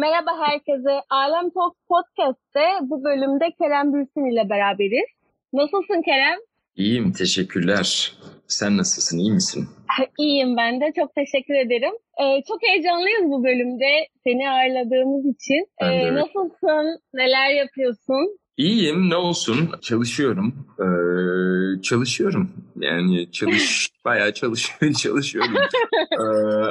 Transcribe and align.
Merhaba 0.00 0.30
herkese. 0.46 0.94
Alem 1.10 1.50
Talk 1.50 1.74
Podcast'te 1.88 2.66
bu 2.82 3.04
bölümde 3.04 3.44
Kerem 3.58 3.94
Bürsin 3.94 4.32
ile 4.32 4.50
beraberiz. 4.50 5.08
Nasılsın 5.52 6.02
Kerem? 6.02 6.38
İyiyim, 6.76 7.12
teşekkürler. 7.12 8.12
Sen 8.48 8.76
nasılsın, 8.76 9.18
iyi 9.18 9.32
misin? 9.32 9.68
İyiyim 10.18 10.56
ben 10.56 10.80
de, 10.80 10.92
çok 10.96 11.14
teşekkür 11.14 11.54
ederim. 11.54 11.92
Ee, 12.20 12.42
çok 12.48 12.62
heyecanlıyız 12.62 13.24
bu 13.24 13.44
bölümde 13.44 14.06
seni 14.24 14.50
ağırladığımız 14.50 15.26
için. 15.34 15.66
Ee, 15.78 16.14
nasılsın, 16.14 17.00
neler 17.14 17.50
yapıyorsun? 17.54 18.38
İyiyim, 18.56 19.10
ne 19.10 19.16
olsun. 19.16 19.70
Çalışıyorum. 19.82 20.54
Ee, 20.80 21.82
çalışıyorum. 21.82 22.50
Yani 22.76 23.32
çalış, 23.32 23.88
bayağı 24.04 24.34
çalış, 24.34 24.70
çalışıyorum. 25.02 25.54
ee, 26.12 26.24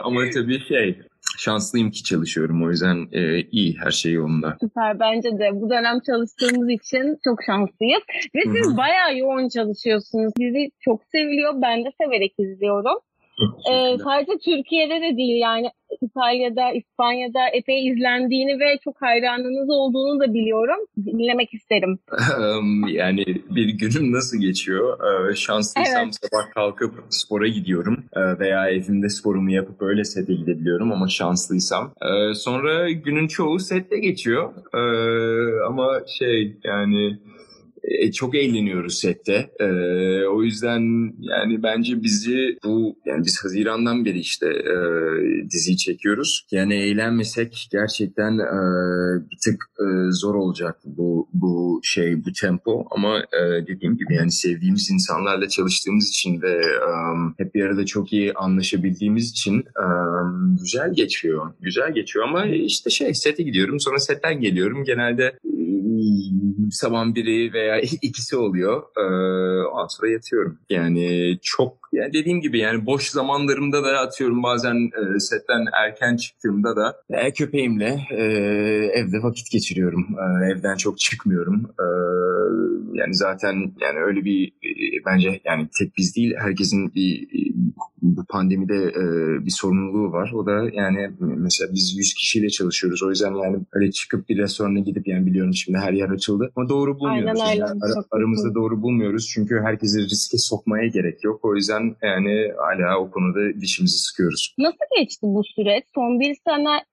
ama 0.04 0.22
tabii 0.34 0.60
şey, 0.68 1.00
şanslıyım 1.38 1.92
ki 1.92 2.04
çalışıyorum. 2.04 2.64
O 2.64 2.70
yüzden 2.70 3.08
e, 3.12 3.42
iyi, 3.42 3.78
her 3.84 3.92
şey 3.92 4.14
yolunda. 4.14 4.58
Süper, 4.62 5.00
bence 5.00 5.30
de. 5.32 5.62
Bu 5.62 5.70
dönem 5.70 6.00
çalıştığımız 6.06 6.70
için 6.70 7.18
çok 7.24 7.44
şanslıyız. 7.44 8.02
Ve 8.36 8.42
siz 8.44 8.68
Hı-hı. 8.68 8.78
bayağı 8.78 9.18
yoğun 9.18 9.50
çalışıyorsunuz. 9.50 10.34
Sizi 10.38 10.72
çok 10.80 11.02
seviliyor, 11.12 11.62
ben 11.62 11.86
de 11.86 11.92
severek 12.02 12.34
izliyorum. 12.38 13.00
Ee, 13.72 13.98
sadece 14.04 14.32
Türkiye'de 14.46 15.02
de 15.02 15.18
değil 15.18 15.42
yani 15.42 15.70
İtalya'da, 16.02 16.72
İspanya'da 16.72 17.40
epey 17.54 17.88
izlendiğini 17.88 18.60
ve 18.60 18.78
çok 18.84 19.02
hayranınız 19.02 19.70
olduğunu 19.70 20.20
da 20.20 20.34
biliyorum. 20.34 20.86
Dinlemek 21.06 21.54
isterim. 21.54 22.00
yani 22.88 23.26
bir 23.26 23.70
günüm 23.70 24.12
nasıl 24.12 24.38
geçiyor? 24.38 25.00
Şanslıysam 25.36 26.04
evet. 26.04 26.16
sabah 26.22 26.52
kalkıp 26.54 26.94
spora 27.10 27.48
gidiyorum 27.48 28.04
veya 28.16 28.70
evimde 28.70 29.10
sporumu 29.10 29.52
yapıp 29.52 29.82
öyle 29.82 30.04
sete 30.04 30.34
gidebiliyorum 30.34 30.92
ama 30.92 31.08
şanslıysam. 31.08 31.94
Sonra 32.34 32.92
günün 32.92 33.28
çoğu 33.28 33.60
sette 33.60 34.00
geçiyor. 34.00 34.54
Ama 35.68 36.02
şey 36.20 36.58
yani 36.64 37.20
e, 37.84 38.12
çok 38.12 38.36
eğleniyoruz 38.36 39.00
sette. 39.00 39.50
E, 39.60 39.68
o 40.28 40.44
yüzden 40.44 41.14
yani 41.20 41.64
bence 41.64 42.04
bizi 42.04 42.58
bu 42.64 42.96
yani 43.06 43.26
biz 43.26 43.44
Haziran'dan 43.44 44.06
beri 44.06 44.20
işte 44.20 44.48
e, 44.48 44.76
diziyi 45.52 45.78
çekiyoruz. 45.78 46.46
Yani 46.52 46.76
eğlenmesek 46.76 47.68
gerçekten 47.72 48.34
e, 48.40 48.60
bir 49.32 49.38
tık 49.44 49.66
e, 49.80 50.12
zor 50.12 50.36
olacak 50.36 50.78
bu 50.86 51.30
bu 51.34 51.80
şey 51.84 52.26
bu 52.26 52.32
tempo 52.42 52.86
ama 52.92 53.20
e, 53.20 53.68
dediğim 53.68 53.98
gibi 53.98 54.16
yani 54.16 54.32
sevdiğimiz 54.32 54.92
insanlarla 54.92 55.48
çalıştığımız 55.50 56.10
için 56.10 56.42
ve 56.42 56.52
e, 56.62 56.92
hep 57.38 57.56
bir 57.56 57.64
arada 57.64 57.86
çok 57.86 58.14
iyi 58.14 58.34
anlaşabildiğimiz 58.34 59.30
için 59.30 59.60
e, 59.60 59.86
güzel 60.62 60.94
geçiyor. 60.94 61.54
Güzel 61.62 61.94
geçiyor 61.94 62.26
ama 62.26 62.46
işte 62.46 62.90
şey 62.90 63.14
sete 63.14 63.44
gidiyorum 63.44 63.80
sonra 63.80 64.00
setten 64.00 64.42
geliyorum. 64.42 64.84
Genelde 64.84 65.40
sabah 66.72 67.16
biri 67.16 67.54
veya 67.70 67.82
ikisi 68.02 68.38
oluyor. 68.38 68.84
Ee, 68.98 69.02
ondan 69.68 69.88
sonra 69.88 70.12
yatıyorum. 70.12 70.58
Yani 70.70 71.38
çok 71.42 71.80
yani 71.92 72.14
dediğim 72.14 72.42
gibi 72.42 72.60
yani 72.60 72.86
boş 72.86 73.10
zamanlarımda 73.10 73.84
da 73.84 74.00
atıyorum 74.00 74.44
bazen 74.44 74.76
e, 74.76 75.20
setten 75.20 75.66
erken 75.84 76.16
çıktığımda 76.16 76.76
da 76.76 77.02
e, 77.10 77.32
köpeğimle 77.34 78.00
e, 78.12 78.24
evde 78.94 79.24
vakit 79.24 79.52
geçiriyorum. 79.52 80.08
E, 80.20 80.52
evden 80.52 80.76
çok 80.76 81.00
çıkmıyorum. 81.00 81.72
E, 81.80 81.86
yani 82.94 83.16
zaten 83.16 83.54
yani 83.82 84.00
öyle 84.00 84.26
bir 84.26 84.48
e, 84.48 84.72
bence 85.06 85.42
yani 85.46 85.68
tek 85.80 85.98
biz 85.98 86.16
değil 86.16 86.34
herkesin 86.38 86.94
bir 86.96 87.28
bu 88.02 88.26
pandemide 88.26 88.76
e, 88.76 89.04
bir 89.46 89.52
sorumluluğu 89.52 90.12
var. 90.12 90.32
O 90.36 90.46
da 90.46 90.70
yani 90.74 91.12
mesela 91.20 91.74
biz 91.74 91.98
100 91.98 92.14
kişiyle 92.14 92.50
çalışıyoruz. 92.50 93.04
O 93.04 93.10
yüzden 93.10 93.34
yani 93.36 93.58
öyle 93.74 93.92
çıkıp 93.92 94.30
bir 94.30 94.38
restorana 94.38 94.80
gidip 94.80 95.08
yani 95.08 95.26
biliyorum 95.26 95.54
şimdi 95.54 95.78
her 95.78 95.94
yer 95.94 96.10
açıldı. 96.10 96.52
Ama 96.56 96.70
doğru 96.70 97.00
bulmuyoruz. 97.00 97.42
Aynen, 97.42 97.56
yani 97.56 97.80
ar- 97.82 98.18
aramızda 98.18 98.56
doğru 98.56 98.82
bulmuyoruz. 98.82 99.32
Çünkü 99.34 99.60
herkesi 99.64 100.00
riske 100.00 100.38
sokmaya 100.38 100.88
gerek 100.88 101.24
yok. 101.24 101.46
O 101.46 101.56
yüzden 101.56 101.96
yani 102.04 102.52
hala 102.58 103.00
o 103.00 103.12
konuda 103.12 103.62
dişimizi 103.62 103.98
sıkıyoruz. 103.98 104.56
Nasıl 104.58 104.86
geçti 105.00 105.20
bu 105.24 105.42
süreç? 105.56 105.84
Son 105.96 106.20
bir 106.20 106.36
sene 106.48 106.84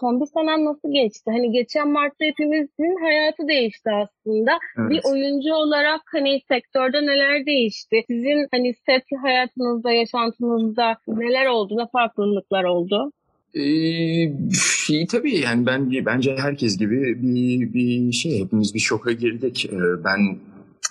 son 0.00 0.20
bir 0.20 0.26
sene 0.26 0.64
nasıl 0.64 0.92
geçti? 0.92 1.30
Hani 1.30 1.52
geçen 1.52 1.88
Mart'ta 1.88 2.24
hepimizin 2.24 3.02
hayatı 3.02 3.48
değişti 3.48 3.90
aslında. 3.90 4.52
Evet. 4.78 4.90
Bir 4.90 5.00
oyuncu 5.10 5.54
olarak 5.54 6.00
hani 6.12 6.40
sektörde 6.48 7.02
neler 7.02 7.46
değişti? 7.46 8.04
Sizin 8.06 8.48
hani 8.50 8.74
set 8.86 9.04
hayatınızda, 9.22 9.92
yaşantınızda 9.92 10.96
neler 11.08 11.46
oldu? 11.46 11.76
Ne 11.76 11.86
farklılıklar 11.92 12.64
oldu? 12.64 13.12
Ee, 13.54 15.06
tabii 15.06 15.36
yani 15.36 15.66
ben 15.66 15.90
bence 16.06 16.36
herkes 16.38 16.78
gibi 16.78 17.22
bir 17.22 17.74
bir 17.74 18.12
şey 18.12 18.44
hepimiz 18.44 18.74
bir 18.74 18.80
şoka 18.80 19.12
girdik. 19.12 19.66
Ee, 19.72 20.04
ben 20.04 20.38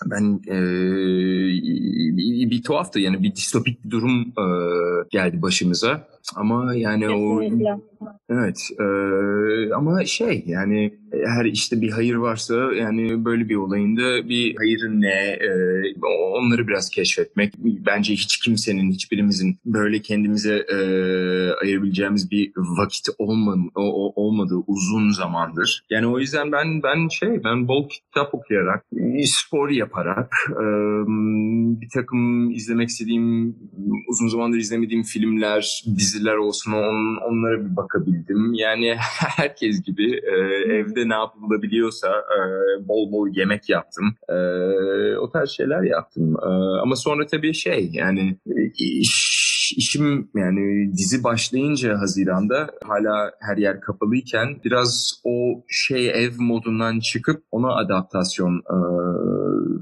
ben 0.06 0.40
e, 0.48 0.58
bir, 2.18 2.50
bir 2.50 2.64
tuhaftı 2.64 3.00
yani 3.00 3.24
bir 3.24 3.36
distopik 3.36 3.86
bir 3.86 3.92
durum 3.92 4.22
e, 4.22 4.46
geldi 5.12 5.42
başımıza 5.42 6.08
ama 6.36 6.76
yani 6.76 7.02
Kesinlikle. 7.02 7.74
o 7.74 7.82
evet 8.30 8.70
e, 8.80 8.86
ama 9.74 10.06
şey 10.06 10.44
yani 10.48 10.94
her 11.26 11.46
işte 11.46 11.82
bir 11.82 11.92
hayır 11.92 12.16
varsa 12.16 12.56
yani 12.56 13.26
böyle 13.26 13.50
bir 13.50 13.56
olayında 13.56 14.30
bir 14.30 14.56
hayırın 14.58 15.02
ne 15.02 15.30
e, 15.30 15.50
onları 16.34 16.68
biraz 16.68 16.90
keşfetmek 16.90 17.54
bence 17.58 18.14
hiç 18.14 18.40
kimsenin 18.40 18.92
hiçbirimizin 18.92 19.58
böyle 19.66 20.02
kendimize 20.02 20.56
e, 20.56 20.78
ayırabileceğimiz 21.62 22.32
bir 22.32 22.52
vakit 22.56 23.08
olmadı, 23.18 23.60
o, 23.76 24.24
olmadığı 24.26 24.64
uzun 24.68 25.12
zamandır. 25.12 25.86
Yani 25.90 26.08
o 26.08 26.20
yüzden 26.20 26.52
ben 26.52 26.84
ben 26.84 27.08
şey 27.08 27.44
ben 27.44 27.68
bol 27.68 27.90
kitap 27.90 28.34
okuyarak 28.34 28.86
spor 29.26 29.70
yaparak 29.70 30.34
e, 30.50 30.66
bir 31.82 31.90
takım 31.94 32.52
izlemek 32.52 32.90
istediğim 32.90 33.56
uzun 34.08 34.28
zamandır 34.28 34.58
izlemediğim 34.58 35.04
filmler 35.04 35.84
diziler 36.16 36.36
olsun 36.36 36.72
on, 36.72 37.18
onlara 37.30 37.66
bir 37.66 37.76
bakabildim. 37.76 38.54
Yani 38.54 38.96
herkes 39.38 39.84
gibi 39.84 40.14
e, 40.14 40.36
evde 40.74 41.10
ne 41.10 41.14
yapılabiliyorsa 41.14 42.08
e, 42.08 42.38
bol 42.88 43.12
bol 43.12 43.28
yemek 43.34 43.70
yaptım. 43.70 44.16
E, 44.30 44.36
o 45.18 45.32
tarz 45.32 45.50
şeyler 45.50 45.82
yaptım. 45.82 46.36
E, 46.44 46.50
ama 46.82 46.96
sonra 46.96 47.26
tabii 47.26 47.54
şey 47.54 47.90
yani 47.94 48.38
iş 48.78 49.55
işim 49.78 50.30
yani 50.36 50.92
dizi 50.98 51.24
başlayınca 51.24 52.00
Haziran'da 52.00 52.70
hala 52.84 53.32
her 53.40 53.58
yer 53.58 53.82
kapalıyken 53.82 54.48
biraz 54.66 55.22
o 55.24 55.64
şey 55.70 56.10
ev 56.10 56.32
modundan 56.40 57.00
çıkıp 57.00 57.44
ona 57.52 57.76
adaptasyon 57.76 58.56
e, 58.58 58.78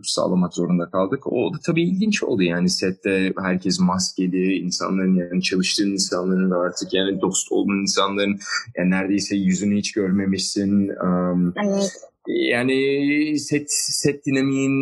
sağlamak 0.04 0.54
zorunda 0.54 0.90
kaldık. 0.90 1.28
O 1.28 1.54
da 1.54 1.58
tabii 1.66 1.84
ilginç 1.84 2.24
oldu 2.24 2.44
yani 2.44 2.70
sette 2.70 3.34
herkes 3.42 3.80
maskeli, 3.80 4.56
insanların 4.56 5.16
yani 5.16 5.42
çalıştığın 5.42 5.92
insanların 5.92 6.52
da 6.52 6.58
artık 6.58 6.94
yani 6.94 7.22
dost 7.22 7.52
olduğun 7.52 7.82
insanların 7.82 8.40
yani 8.78 8.90
neredeyse 8.90 9.36
yüzünü 9.36 9.78
hiç 9.78 9.92
görmemişsin. 9.92 10.90
Um, 10.90 11.54
evet 11.66 12.13
yani 12.28 13.40
set 13.40 13.66
set 13.72 14.26
dinamiğin 14.26 14.74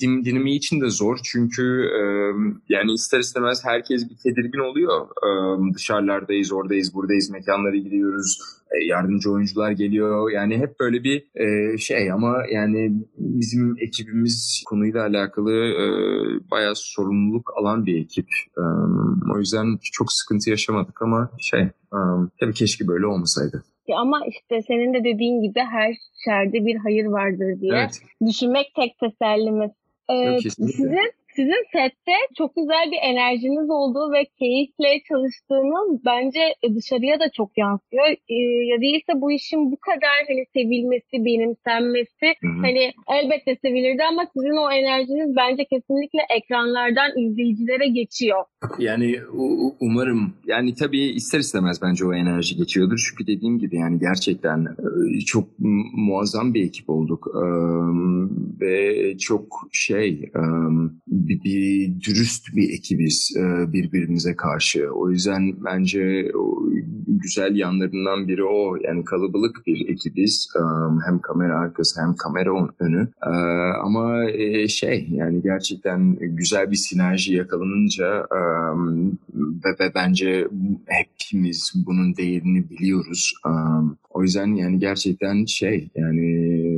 din, 0.00 0.24
dinamiği 0.24 0.58
için 0.58 0.80
de 0.80 0.88
zor 0.88 1.18
çünkü 1.24 1.62
e, 1.84 2.02
yani 2.68 2.92
ister 2.92 3.18
istemez 3.18 3.64
herkes 3.64 4.10
bir 4.10 4.16
tedirgin 4.16 4.58
oluyor. 4.58 5.06
E, 5.06 5.28
dışarılardayız, 5.74 6.52
oradayız, 6.52 6.94
buradayız, 6.94 7.30
mekanlara 7.30 7.76
gidiyoruz, 7.76 8.38
e, 8.70 8.84
yardımcı 8.84 9.30
oyuncular 9.30 9.70
geliyor. 9.70 10.30
Yani 10.30 10.58
hep 10.58 10.80
böyle 10.80 11.04
bir 11.04 11.26
e, 11.34 11.78
şey 11.78 12.12
ama 12.12 12.36
yani 12.52 12.92
bizim 13.18 13.76
ekibimiz 13.80 14.62
konuyla 14.66 15.02
alakalı 15.02 15.52
e, 15.52 15.86
bayağı 16.50 16.74
sorumluluk 16.76 17.50
alan 17.56 17.86
bir 17.86 18.04
ekip. 18.04 18.28
E, 18.58 18.62
o 19.34 19.38
yüzden 19.38 19.78
çok 19.92 20.12
sıkıntı 20.12 20.50
yaşamadık 20.50 21.02
ama 21.02 21.30
şey 21.40 21.60
e, 21.60 21.98
tabii 22.40 22.54
keşke 22.54 22.88
böyle 22.88 23.06
olmasaydı. 23.06 23.64
Ama 23.94 24.20
işte 24.28 24.62
senin 24.62 24.94
de 24.94 25.04
dediğin 25.04 25.42
gibi 25.42 25.60
her 25.60 25.94
şerde 26.24 26.66
bir 26.66 26.76
hayır 26.76 27.04
vardır 27.06 27.60
diye 27.60 27.72
evet. 27.74 28.00
düşünmek 28.26 28.74
tek 28.74 28.98
tesellimiz. 28.98 29.70
Ee, 30.08 30.14
Yok, 30.14 30.42
sizin 30.42 31.12
sizin 31.36 31.62
sette 31.72 32.16
çok 32.38 32.56
güzel 32.56 32.86
bir 32.92 33.00
enerjiniz 33.12 33.70
olduğu 33.70 34.12
ve 34.12 34.22
keyifle 34.38 34.90
çalıştığınız 35.08 35.90
bence 36.10 36.42
dışarıya 36.76 37.20
da 37.20 37.28
çok 37.36 37.50
yansıyor. 37.58 38.06
Ee, 38.34 38.34
ya 38.70 38.76
değilse 38.80 39.12
bu 39.22 39.32
işin 39.32 39.72
bu 39.72 39.78
kadar 39.88 40.16
hani 40.28 40.44
sevilmesi, 40.56 41.14
benimsenmesi 41.28 42.26
Hı-hı. 42.42 42.60
hani 42.66 42.92
elbette 43.18 43.56
sevilirdi 43.62 44.02
ama 44.10 44.22
sizin 44.34 44.56
o 44.64 44.66
enerjiniz 44.80 45.36
bence 45.36 45.62
kesinlikle 45.72 46.20
ekranlardan 46.36 47.10
izleyicilere 47.22 47.88
geçiyor. 47.88 48.44
Yani 48.78 49.16
umarım 49.80 50.34
yani 50.46 50.74
tabii 50.74 51.04
ister 51.20 51.38
istemez 51.38 51.76
bence 51.82 52.04
o 52.06 52.14
enerji 52.14 52.56
geçiyordur. 52.56 52.98
Çünkü 53.08 53.26
dediğim 53.32 53.58
gibi 53.58 53.76
yani 53.76 53.98
gerçekten 53.98 54.58
e, 54.64 55.20
çok 55.20 55.44
muazzam 55.92 56.54
bir 56.54 56.66
ekip 56.66 56.90
olduk. 56.90 57.26
Ee, 57.34 57.46
ve 58.60 59.18
çok 59.18 59.68
şey 59.72 60.30
bir, 61.28 61.44
bir 61.44 62.00
dürüst 62.00 62.56
bir 62.56 62.70
ekibiz 62.70 63.36
e, 63.36 63.72
birbirimize 63.72 64.36
karşı. 64.36 64.90
O 64.94 65.10
yüzden 65.10 65.64
bence 65.64 66.32
güzel 67.06 67.56
yanlarından 67.56 68.28
biri 68.28 68.44
o. 68.44 68.76
Yani 68.76 69.04
kalabalık 69.04 69.66
bir 69.66 69.88
ekibiz. 69.88 70.48
E, 70.56 70.60
hem 71.06 71.18
kamera 71.18 71.58
arkası 71.58 72.00
hem 72.00 72.16
kamera 72.16 72.68
önü. 72.80 73.08
E, 73.26 73.30
ama 73.82 74.26
şey 74.68 75.08
yani 75.10 75.42
gerçekten 75.42 76.16
güzel 76.20 76.70
bir 76.70 76.76
sinerji 76.76 77.34
yakalanınca 77.34 78.26
ve, 79.34 79.70
ve 79.80 79.94
bence 79.94 80.48
hepimiz 80.86 81.72
bunun 81.86 82.16
değerini 82.16 82.70
biliyoruz. 82.70 83.34
O 84.10 84.22
yüzden 84.22 84.46
yani 84.46 84.78
gerçekten 84.78 85.44
şey 85.44 85.88
yani 85.94 86.26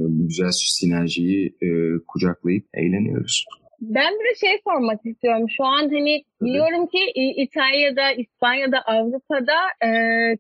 güzel 0.09 0.51
sinerjiyi 0.53 1.55
kucaklayıp 2.09 2.65
eğleniyoruz. 2.75 3.47
Ben 3.81 4.15
bir 4.15 4.37
şey 4.37 4.61
sormak 4.65 5.07
istiyorum. 5.07 5.47
Şu 5.57 5.65
an 5.65 5.83
hani 5.83 6.25
biliyorum 6.43 6.87
ki 6.87 6.99
İtalya'da, 7.15 8.13
İspanya'da, 8.13 8.79
Avrupa'da 8.87 9.59
e, 9.83 9.91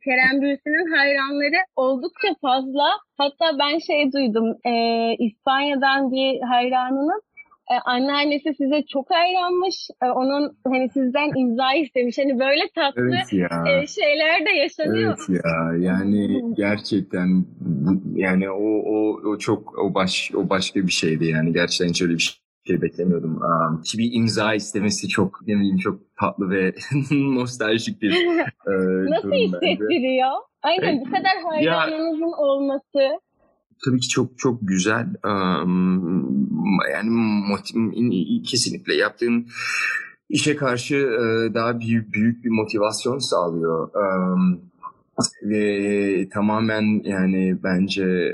Kerem 0.05 0.43
Bürsin'in 0.43 0.96
hayranları 0.96 1.61
oldukça 1.76 2.29
fazla. 2.43 2.85
Hatta 3.19 3.58
ben 3.58 3.79
şey 3.79 4.12
duydum. 4.12 4.56
E, 4.64 4.73
İspanya'dan 5.19 6.12
bir 6.12 6.40
hayranının 6.40 7.23
e, 7.70 7.75
anneannesi 7.85 8.55
size 8.55 8.82
çok 8.82 9.11
hayranmış. 9.11 9.88
E, 10.02 10.06
onun 10.06 10.56
hani 10.64 10.88
sizden 10.88 11.32
imza 11.37 11.75
istemiş. 11.75 12.19
Hani 12.19 12.38
böyle 12.38 12.69
tatlı 12.75 13.02
evet 13.02 13.32
ya. 13.32 13.64
E, 13.69 13.87
şeyler 13.87 14.46
de 14.46 14.50
yaşanıyor. 14.50 15.19
Evet 15.19 15.44
ya. 15.44 15.76
Yani 15.79 16.43
gerçekten 16.56 17.44
yani 18.14 18.50
o 18.50 18.69
o 18.94 19.20
o 19.31 19.38
çok 19.38 19.79
o 19.79 19.94
baş 19.94 20.31
o 20.35 20.49
başka 20.50 20.87
bir 20.87 20.93
şeydi 20.93 21.25
yani. 21.26 21.52
Gerçekten 21.52 21.88
hiç 21.88 22.02
öyle 22.02 22.14
bir 22.14 22.48
şey 22.69 22.82
beklemiyordum. 22.82 23.43
Um, 23.43 23.82
ki 23.82 23.99
bir 23.99 24.11
imza 24.12 24.55
istemesi 24.55 25.09
çok 25.09 25.47
ne 25.47 25.56
bileyim 25.56 25.76
çok 25.76 26.00
tatlı 26.20 26.50
ve 26.50 26.75
nostaljik 27.11 28.03
bir 28.03 28.11
e, 28.67 28.73
Nasıl 29.11 29.32
hissettiriyor? 29.32 30.32
Aynen 30.62 31.00
bu 31.00 31.05
kadar 31.05 31.32
hayranınızın 31.50 32.32
olması. 32.38 33.20
Tabii 33.85 34.00
ki 34.00 34.09
çok 34.09 34.38
çok 34.38 34.59
güzel. 34.62 35.06
Yani 36.93 37.11
motiv- 37.50 38.43
kesinlikle 38.43 38.94
yaptığın 38.94 39.47
işe 40.29 40.56
karşı 40.56 40.97
uh, 40.97 41.55
daha 41.55 41.81
büyük 41.81 42.14
büyük 42.14 42.44
bir 42.44 42.50
motivasyon 42.50 43.19
sağlıyor. 43.19 43.91
Ve 45.43 46.29
tamamen 46.29 47.03
yani 47.05 47.59
bence 47.62 48.32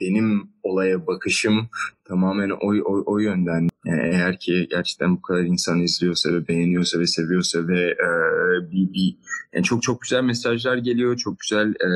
benim 0.00 0.42
olaya 0.62 1.06
bakışım 1.06 1.68
tamamen 2.04 2.50
o, 2.50 2.74
o, 2.84 3.02
o 3.06 3.18
yönden. 3.18 3.68
Yani 3.86 4.02
eğer 4.02 4.38
ki 4.38 4.66
gerçekten 4.70 5.16
bu 5.16 5.22
kadar 5.22 5.40
insan 5.40 5.80
izliyorsa 5.80 6.32
ve 6.32 6.48
beğeniyorsa 6.48 7.00
ve 7.00 7.06
seviyorsa 7.06 7.68
ve 7.68 7.80
e, 7.80 8.10
bir, 8.72 8.92
bir 8.92 9.16
yani 9.54 9.64
çok 9.64 9.82
çok 9.82 10.00
güzel 10.00 10.22
mesajlar 10.22 10.76
geliyor, 10.76 11.16
çok 11.16 11.38
güzel 11.40 11.68
e, 11.68 11.90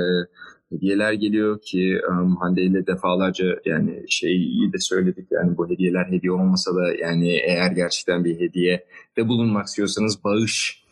hediyeler 0.72 1.12
geliyor 1.12 1.60
ki 1.60 2.00
um, 2.10 2.36
Hande 2.36 2.62
ile 2.62 2.86
defalarca 2.86 3.60
yani 3.64 4.04
şeyi 4.08 4.72
de 4.72 4.78
söyledik 4.78 5.26
yani 5.30 5.56
bu 5.56 5.70
hediyeler 5.70 6.06
hediye 6.06 6.32
olmasa 6.32 6.74
da 6.74 6.94
yani 6.94 7.28
eğer 7.28 7.72
gerçekten 7.72 8.24
bir 8.24 8.40
hediye 8.40 8.86
de 9.16 9.28
bulunmak 9.28 9.66
istiyorsanız 9.66 10.24
bağış 10.24 10.85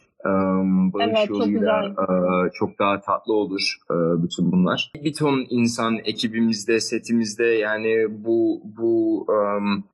bağış 0.94 1.04
evet, 1.08 1.30
yoluyla 1.30 1.94
çok, 1.96 2.54
çok 2.54 2.78
daha 2.78 3.00
tatlı 3.00 3.34
olur 3.34 3.76
bütün 4.22 4.52
bunlar. 4.52 4.92
Bir 5.04 5.14
ton 5.14 5.46
insan 5.50 5.98
ekibimizde, 6.04 6.80
setimizde 6.80 7.44
yani 7.44 8.06
bu 8.24 8.62
bu 8.78 9.26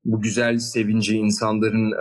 bu 0.05 0.21
güzel 0.21 0.59
sevinci 0.59 1.17
insanların 1.17 1.93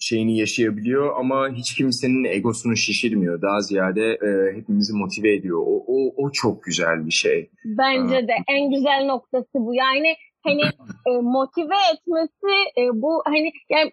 şeyini 0.00 0.38
yaşayabiliyor 0.38 1.16
ama 1.18 1.48
hiç 1.48 1.74
kimsenin 1.74 2.24
egosunu 2.24 2.76
şişirmiyor. 2.76 3.42
Daha 3.42 3.60
ziyade 3.60 4.18
hepimizi 4.54 4.92
motive 4.96 5.34
ediyor. 5.34 5.58
O, 5.58 5.84
o, 5.86 6.12
o 6.16 6.30
çok 6.32 6.62
güzel 6.62 7.06
bir 7.06 7.10
şey. 7.10 7.50
Bence 7.64 8.28
de 8.28 8.34
en 8.48 8.70
güzel 8.70 9.04
noktası 9.06 9.54
bu. 9.54 9.74
Yani 9.74 10.14
hani 10.44 10.62
e, 11.06 11.10
motive 11.22 11.74
etmesi 11.94 12.54
e, 12.78 12.82
bu 13.02 13.22
hani 13.24 13.52
yani 13.70 13.92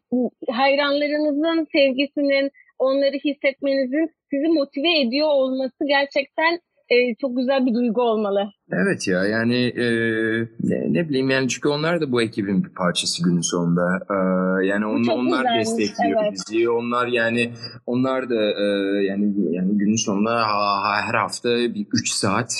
hayranlarınızın 0.51 1.67
sevgisinin 1.71 2.51
onları 2.79 3.15
hissetmenizin 3.25 4.09
sizi 4.29 4.47
motive 4.47 4.99
ediyor 4.99 5.27
olması 5.27 5.87
gerçekten 5.87 6.59
e, 6.89 7.15
çok 7.21 7.37
güzel 7.37 7.65
bir 7.65 7.73
duygu 7.73 8.01
olmalı. 8.01 8.51
Evet 8.71 9.07
ya 9.07 9.25
yani 9.25 9.55
e, 9.55 9.85
ne, 10.63 10.93
ne 10.93 11.09
bileyim 11.09 11.29
yani 11.29 11.49
çünkü 11.49 11.69
onlar 11.69 12.01
da 12.01 12.11
bu 12.11 12.21
ekibin 12.21 12.63
bir 12.63 12.69
parçası 12.69 13.23
günün 13.23 13.41
sonunda. 13.41 13.99
E, 14.09 14.15
yani 14.65 14.85
on, 14.85 15.07
onlar 15.07 15.37
güzelmiş, 15.37 15.67
destekliyor 15.67 16.21
evet. 16.23 16.33
bizi. 16.33 16.69
Onlar 16.69 17.07
yani 17.07 17.51
onlar 17.85 18.29
da 18.29 18.35
e, 18.35 18.65
yani 19.03 19.33
yani 19.51 19.68
günün 19.89 20.05
sonunda 20.05 20.31
ha, 20.31 21.01
her 21.07 21.13
hafta 21.13 21.49
bir 21.49 21.87
3 21.93 22.09
saat 22.11 22.51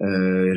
e, 0.00 0.06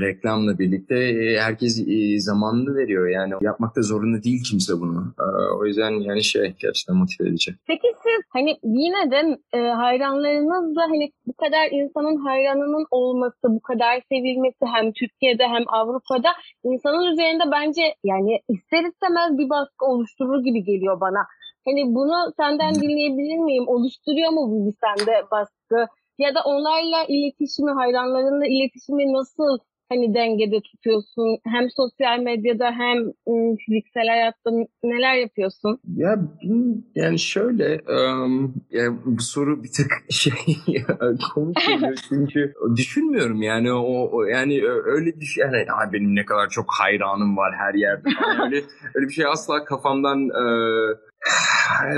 reklamla 0.05 0.59
birlikte 0.59 0.95
e, 0.95 1.39
herkes 1.39 1.73
e, 1.87 2.19
zamanını 2.19 2.75
veriyor. 2.75 3.07
Yani 3.07 3.33
yapmakta 3.41 3.81
zorunda 3.81 4.23
değil 4.23 4.43
kimse 4.49 4.73
bunu. 4.73 5.13
E, 5.19 5.25
o 5.59 5.65
yüzden 5.65 5.91
yani 5.91 6.23
şey 6.23 6.55
gerçekten 6.59 6.95
motive 6.95 7.27
edici. 7.29 7.55
Peki 7.67 7.87
siz 8.03 8.21
hani 8.29 8.51
yine 8.63 9.11
de 9.11 9.39
e, 9.53 9.59
hayranlarınızla 9.59 10.81
hani 10.81 11.11
bu 11.27 11.33
kadar 11.33 11.65
insanın 11.71 12.17
hayranının 12.17 12.85
olması, 12.91 13.43
bu 13.43 13.61
kadar 13.61 14.01
sevilmesi 14.09 14.65
hem 14.75 14.91
Türkiye'de 14.91 15.43
hem 15.43 15.63
Avrupa'da 15.67 16.29
insanın 16.63 17.11
üzerinde 17.11 17.43
bence 17.51 17.81
yani 18.03 18.39
ister 18.49 18.83
istemez 18.91 19.37
bir 19.37 19.49
baskı 19.49 19.85
oluşturur 19.85 20.43
gibi 20.43 20.63
geliyor 20.63 20.99
bana. 21.01 21.21
Hani 21.65 21.95
bunu 21.95 22.33
senden 22.37 22.73
dinleyebilir 22.75 23.37
miyim? 23.37 23.67
Oluşturuyor 23.67 24.31
mu 24.31 24.41
bu 24.51 24.73
sende 24.83 25.25
baskı? 25.31 25.87
Ya 26.21 26.35
da 26.35 26.41
onlarla 26.45 27.05
iletişimi, 27.07 27.71
hayranlarınla 27.71 28.45
iletişimi 28.47 29.13
nasıl 29.13 29.57
hani 29.89 30.13
dengede 30.13 30.61
tutuyorsun? 30.61 31.37
Hem 31.45 31.69
sosyal 31.69 32.19
medyada 32.19 32.71
hem 32.71 32.97
fiziksel 33.65 34.07
hayatta 34.07 34.49
neler 34.83 35.15
yapıyorsun? 35.15 35.79
Ya 35.95 36.15
yani 36.95 37.19
şöyle 37.19 37.79
um, 37.97 38.53
yani 38.71 38.97
bu 39.05 39.21
soru 39.21 39.63
bir 39.63 39.71
tık 39.71 39.91
şey 40.09 40.33
komik 41.33 41.57
geliyor 41.67 41.97
çünkü 42.09 42.53
düşünmüyorum 42.75 43.41
yani 43.41 43.73
o, 43.73 44.09
o 44.11 44.23
yani 44.23 44.61
öyle 44.85 45.19
düşün 45.19 45.41
yani 45.41 45.65
benim 45.93 46.15
ne 46.15 46.25
kadar 46.25 46.49
çok 46.49 46.65
hayranım 46.79 47.37
var 47.37 47.53
her 47.57 47.73
yerde 47.73 48.09
öyle 48.43 48.61
öyle 48.95 49.07
bir 49.07 49.13
şey 49.13 49.25
asla 49.25 49.63
kafamdan 49.65 50.29
uh, 50.29 50.97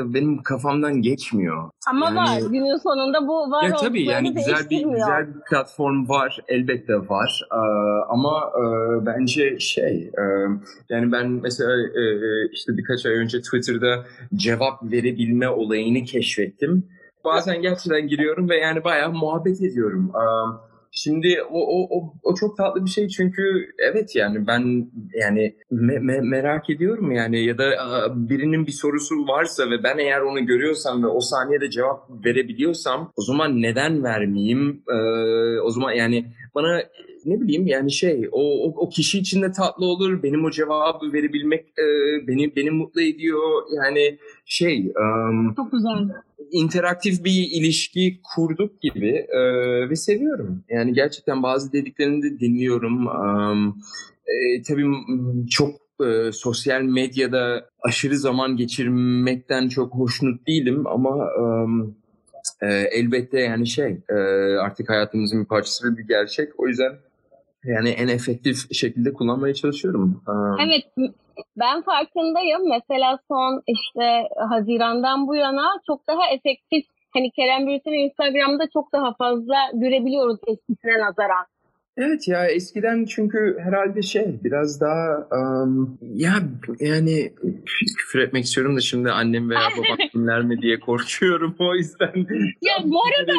benim 0.06 0.44
kafamdan 0.44 1.02
geçmiyor. 1.02 1.70
Ama 1.88 2.06
yani, 2.06 2.18
var. 2.18 2.50
Günün 2.52 2.78
sonunda 2.78 3.28
bu 3.28 3.52
var. 3.52 3.64
Ya 3.64 3.76
tabii 3.76 4.04
yani 4.04 4.34
güzel 4.34 4.70
bir 4.70 4.86
güzel 4.86 5.28
bir 5.28 5.42
platform 5.50 6.10
var. 6.10 6.40
Elbette 6.48 6.94
var. 6.94 7.42
Ee, 7.52 7.58
ama 8.10 8.52
e, 8.58 8.64
bence 9.06 9.60
şey 9.60 10.12
e, 10.18 10.24
yani 10.90 11.12
ben 11.12 11.30
mesela 11.30 11.72
e, 11.82 12.04
işte 12.54 12.78
birkaç 12.78 13.06
ay 13.06 13.14
önce 13.14 13.42
Twitter'da 13.42 14.06
cevap 14.36 14.84
verebilme 14.84 15.50
olayını 15.50 16.04
keşfettim. 16.04 16.88
Bazen 17.26 17.62
gerçekten 17.62 18.08
giriyorum 18.08 18.50
ve 18.50 18.58
yani 18.58 18.84
bayağı 18.84 19.12
muhabbet 19.12 19.62
ediyorum. 19.62 20.12
Ee, 20.16 20.73
Şimdi 20.96 21.44
o, 21.52 21.60
o, 21.60 21.98
o, 21.98 22.14
o 22.24 22.36
çok 22.36 22.58
tatlı 22.58 22.86
bir 22.86 22.90
şey 22.90 23.08
çünkü 23.08 23.42
evet 23.92 24.16
yani 24.16 24.48
ben 24.48 24.92
yani 25.22 25.56
me, 25.72 26.00
me, 26.00 26.20
merak 26.22 26.70
ediyorum 26.70 27.12
yani 27.12 27.46
ya 27.46 27.58
da 27.58 27.66
birinin 28.16 28.68
bir 28.68 28.72
sorusu 28.72 29.16
varsa 29.28 29.70
ve 29.70 29.84
ben 29.84 29.98
eğer 29.98 30.22
onu 30.22 30.46
görüyorsam 30.46 31.04
ve 31.04 31.08
o 31.08 31.20
saniyede 31.20 31.70
cevap 31.70 32.26
verebiliyorsam 32.26 33.12
o 33.16 33.22
zaman 33.22 33.62
neden 33.62 34.04
vermeyeyim? 34.04 34.84
Ee, 34.90 35.60
o 35.60 35.70
zaman 35.70 35.92
yani 35.92 36.26
bana 36.56 36.84
ne 37.26 37.42
bileyim 37.42 37.68
yani 37.68 37.92
şey 37.92 38.30
o, 38.32 38.42
o, 38.42 38.74
o 38.86 38.90
kişi 38.90 39.20
için 39.20 39.42
de 39.42 39.52
tatlı 39.52 39.86
olur. 39.86 40.24
Benim 40.24 40.46
o 40.46 40.52
cevabı 40.52 41.14
verebilmek 41.14 41.66
e, 41.66 41.86
beni 42.28 42.56
beni 42.56 42.72
mutlu 42.72 43.02
ediyor. 43.02 43.62
Yani 43.76 44.18
şey 44.46 44.94
um, 45.00 45.54
çok 45.56 45.72
güzel 45.72 46.10
interaktif 46.52 47.24
bir 47.26 47.48
ilişki 47.52 48.20
kurduk 48.36 48.82
gibi 48.82 49.26
e, 49.30 49.40
ve 49.90 49.96
seviyorum. 49.96 50.64
Yani 50.70 50.94
gerçekten 50.94 51.44
bazı 51.44 51.74
dediklerini 51.74 52.24
de 52.24 52.40
dinliyorum. 52.40 53.08
Um, 53.08 53.78
e, 54.28 54.62
tabii 54.62 54.86
çok 55.50 55.76
e, 56.06 56.32
sosyal 56.32 56.82
medyada 56.82 57.70
aşırı 57.82 58.18
zaman 58.18 58.58
geçirmekten 58.58 59.70
çok 59.70 59.94
hoşnut 59.94 60.48
değilim 60.48 60.88
ama 60.88 61.28
um, 61.40 61.96
e, 62.62 62.68
elbette 62.68 63.40
yani 63.40 63.68
şey 63.68 63.98
e, 64.10 64.14
artık 64.62 64.90
hayatımızın 64.90 65.42
bir 65.42 65.48
parçası 65.48 65.92
ve 65.92 65.98
bir 65.98 66.08
gerçek. 66.08 66.60
O 66.60 66.68
yüzden 66.68 66.92
yani 67.64 67.90
en 67.90 68.08
efektif 68.08 68.74
şekilde 68.74 69.14
kullanmaya 69.14 69.54
çalışıyorum. 69.54 70.22
Evet 70.66 71.10
ben 71.58 71.82
farkındayım. 71.82 72.70
Mesela 72.70 73.20
son 73.28 73.64
işte 73.68 74.30
Haziran'dan 74.50 75.28
bu 75.28 75.36
yana 75.36 75.68
çok 75.88 76.08
daha 76.08 76.28
efektif 76.28 76.86
hani 77.14 77.32
Kerem 77.32 77.68
Bürsin'i 77.68 77.96
Instagram'da 77.96 78.70
çok 78.74 78.94
daha 78.94 79.14
fazla 79.14 79.56
görebiliyoruz 79.74 80.40
eskisine 80.48 81.00
nazaran. 81.00 81.46
Evet 81.98 82.28
ya 82.28 82.46
eskiden 82.46 83.06
çünkü 83.06 83.58
herhalde 83.64 84.02
şey 84.02 84.40
biraz 84.44 84.82
daha 84.82 85.28
um, 85.32 85.98
ya 86.02 86.34
yani 86.80 87.34
küfür 87.98 88.20
etmek 88.20 88.44
istiyorum 88.44 88.76
da 88.76 88.80
şimdi 88.80 89.12
annem 89.12 89.50
veya 89.50 89.62
babam 89.78 90.08
dinler 90.16 90.42
mi 90.42 90.62
diye 90.62 90.80
korkuyorum 90.80 91.56
o 91.60 91.76
yüzden. 91.76 92.14
Ya 92.62 92.74
bu 92.84 93.00
arada 93.06 93.34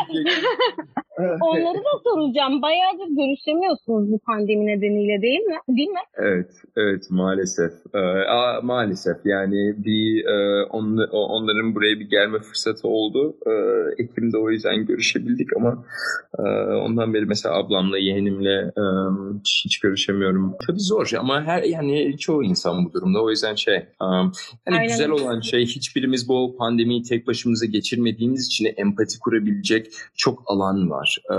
onları 1.41 1.79
da 1.79 1.95
soracağım. 2.05 2.63
Bayağıdır 2.63 3.09
görüşemiyorsunuz 3.17 4.13
bu 4.13 4.19
pandemi 4.19 4.67
nedeniyle 4.67 5.23
değil 5.23 5.41
mi? 5.41 5.57
Değil 5.69 5.89
mi? 5.89 6.05
Evet, 6.15 6.51
evet 6.77 7.03
maalesef. 7.11 7.73
Ee, 7.95 7.99
a, 8.29 8.61
maalesef 8.63 9.17
yani 9.25 9.75
bir 9.85 10.25
e, 10.25 10.65
on, 10.65 10.99
onların 11.13 11.75
buraya 11.75 12.01
bir 12.01 12.11
gelme 12.11 12.39
fırsatı 12.39 12.89
oldu. 12.89 13.37
Ee, 13.47 14.03
Ekim'de 14.03 14.39
o 14.39 14.51
yüzden 14.51 14.87
görüşebildik 14.87 15.57
ama 15.57 15.85
e, 16.39 16.43
ondan 16.75 17.15
beri 17.15 17.27
mesela 17.27 17.55
ablamla 17.55 17.99
yeğenimle 17.99 18.44
e, 18.51 18.83
hiç 19.45 19.81
görüşemiyorum. 19.81 20.55
Tabii 20.67 20.81
zor 20.81 21.11
ama 21.19 21.43
her 21.43 21.63
yani 21.63 22.19
çoğu 22.19 22.45
insan 22.45 22.85
bu 22.85 22.93
durumda. 22.93 23.23
O 23.23 23.31
yüzden 23.31 23.55
şey 23.55 23.77
um, 23.77 24.33
yani 24.67 24.79
Aynen. 24.79 24.89
güzel 24.89 25.11
olan 25.11 25.41
şey 25.41 25.67
hiçbirimiz 25.67 26.29
bu 26.29 26.57
pandemiyi 26.59 27.03
tek 27.03 27.27
başımıza 27.27 27.67
geçirmediğimiz 27.67 28.47
için 28.47 28.75
empati 28.77 29.19
kurabilecek 29.19 29.93
çok 30.15 30.43
alan 30.47 30.91
var. 30.91 31.19
Ee, 31.31 31.37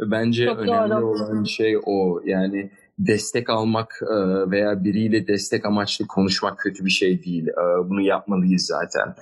bence 0.00 0.46
çok 0.46 0.58
önemli 0.58 0.90
doğru. 0.90 1.06
olan 1.06 1.44
şey 1.44 1.78
o 1.86 2.20
yani 2.24 2.70
destek 2.98 3.50
almak 3.50 4.02
veya 4.50 4.84
biriyle 4.84 5.26
destek 5.26 5.66
amaçlı 5.66 6.06
konuşmak 6.06 6.58
kötü 6.58 6.84
bir 6.84 6.90
şey 6.90 7.24
değil. 7.24 7.46
Bunu 7.84 8.00
yapmalıyız 8.00 8.66
zaten. 8.66 9.14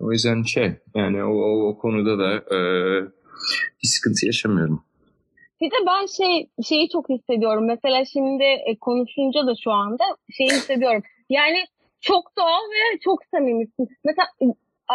O 0.00 0.12
yüzden 0.12 0.42
şey 0.42 0.76
yani 0.94 1.24
o, 1.24 1.32
o, 1.32 1.68
o 1.68 1.78
konuda 1.78 2.18
da 2.18 2.42
bir 3.82 3.88
sıkıntı 3.88 4.26
yaşamıyorum. 4.26 4.82
Bir 5.60 5.70
de 5.70 5.74
ben 5.86 6.06
şey 6.06 6.48
şeyi 6.68 6.88
çok 6.88 7.08
hissediyorum. 7.08 7.66
Mesela 7.66 8.04
şimdi 8.04 8.44
e, 8.44 8.78
konuşunca 8.80 9.46
da 9.46 9.54
şu 9.64 9.70
anda 9.70 10.04
şeyi 10.36 10.50
hissediyorum. 10.50 11.02
Yani 11.30 11.64
çok 12.00 12.36
doğal 12.38 12.62
ve 12.70 12.98
çok 13.04 13.18
samimisin. 13.30 13.88
Mesela 14.04 14.28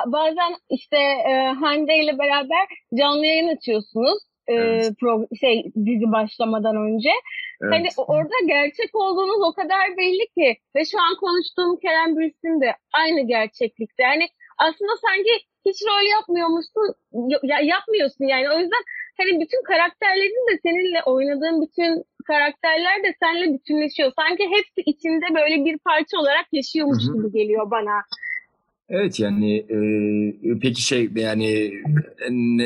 bazen 0.06 0.56
işte 0.70 0.98
e, 1.30 1.34
Hande 1.60 1.98
ile 1.98 2.20
beraber 2.20 2.68
canlı 3.00 3.26
yayın 3.26 3.56
açıyorsunuz. 3.56 4.20
E, 4.48 4.54
evet. 4.54 4.94
pro, 5.00 5.28
şey 5.40 5.64
dizi 5.86 6.12
başlamadan 6.12 6.76
önce. 6.76 7.10
Evet. 7.62 7.74
Hani 7.74 7.88
orada 7.98 8.36
gerçek 8.48 8.96
olduğunuz 8.96 9.42
o 9.50 9.54
kadar 9.54 9.98
belli 9.98 10.28
ki 10.38 10.58
ve 10.76 10.86
şu 10.86 10.98
an 11.00 11.16
konuştuğum 11.20 11.80
Kerem 11.80 12.18
Bürsin 12.18 12.62
de 12.62 12.76
aynı 12.94 13.28
gerçeklikte. 13.28 14.04
Yani 14.04 14.28
aslında 14.58 14.92
sanki 15.08 15.34
hiç 15.66 15.78
rol 15.88 16.06
yapmıyormuşsun, 16.18 16.94
ya, 17.44 17.60
yapmıyorsun 17.60 18.26
yani. 18.26 18.50
O 18.50 18.60
yüzden 18.60 18.84
hani 19.20 19.42
bütün 19.42 19.64
karakterlerin 19.64 20.52
de 20.52 20.60
seninle 20.64 21.04
oynadığın 21.06 21.62
bütün 21.62 22.04
karakterler 22.28 23.04
de 23.04 23.16
seninle 23.24 23.54
bütünleşiyor. 23.54 24.12
Sanki 24.16 24.44
hepsi 24.44 24.82
içinde 24.86 25.26
böyle 25.36 25.66
bir 25.66 25.78
parça 25.78 26.18
olarak 26.18 26.46
yaşıyormuş 26.52 27.04
Hı-hı. 27.04 27.18
gibi 27.18 27.32
geliyor 27.32 27.72
bana. 27.72 28.02
Evet 28.90 29.20
yani 29.20 29.58
e, 29.58 29.80
peki 30.62 30.82
şey 30.82 31.10
yani 31.16 31.72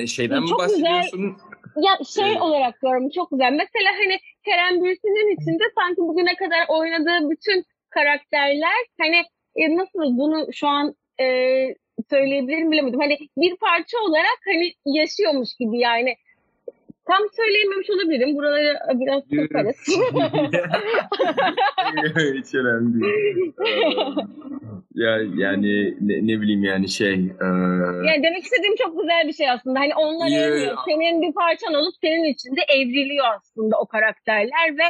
şeyden 0.08 0.44
mi 0.44 0.50
bahsediyorsun? 0.58 1.22
Güzel. 1.22 1.54
Ya 1.76 1.98
şey 2.16 2.34
ee, 2.34 2.40
olarak 2.40 2.82
diyorum 2.82 3.10
çok 3.10 3.32
güzel. 3.32 3.52
Mesela 3.52 3.92
hani 4.04 4.20
Kerem 4.46 4.84
Bürsin'in 4.84 5.36
içinde 5.36 5.64
sanki 5.78 6.02
bugüne 6.02 6.36
kadar 6.36 6.66
oynadığı 6.68 7.30
bütün 7.30 7.66
karakterler 7.90 8.80
hani 9.02 9.22
e, 9.56 9.76
nasıl 9.78 10.18
bunu 10.18 10.54
şu 10.54 10.68
an 10.68 10.96
e, 11.22 11.26
söyleyebilirim 12.10 12.72
bilemedim. 12.72 13.00
Hani 13.00 13.18
bir 13.38 13.56
parça 13.56 13.98
olarak 14.08 14.40
hani 14.46 14.74
yaşıyormuş 14.86 15.50
gibi 15.60 15.80
yani 15.80 16.16
Tam 17.08 17.22
söyleyememiş 17.36 17.90
olabilirim. 17.90 18.38
Buraları 18.38 18.78
biraz 18.94 19.24
kırparız. 19.30 19.76
Hiç 22.38 22.56
önemli 22.56 23.02
değil. 23.02 23.54
ya 24.96 25.18
yani 25.36 25.98
ne, 26.02 26.28
ne 26.28 26.42
bileyim 26.42 26.64
yani 26.64 26.90
şey. 26.90 27.14
E... 27.14 27.46
Yani 28.08 28.24
demek 28.24 28.44
istediğim 28.44 28.76
çok 28.76 29.02
güzel 29.02 29.28
bir 29.28 29.34
şey 29.34 29.50
aslında. 29.50 29.80
Hani 29.80 29.96
onlar 29.96 30.28
yeah. 30.28 30.76
Senin 30.86 31.22
bir 31.22 31.34
parçan 31.34 31.74
olup 31.74 31.94
senin 32.02 32.24
içinde 32.24 32.62
evriliyor 32.70 33.26
aslında 33.36 33.80
o 33.80 33.86
karakterler 33.86 34.78
ve 34.78 34.84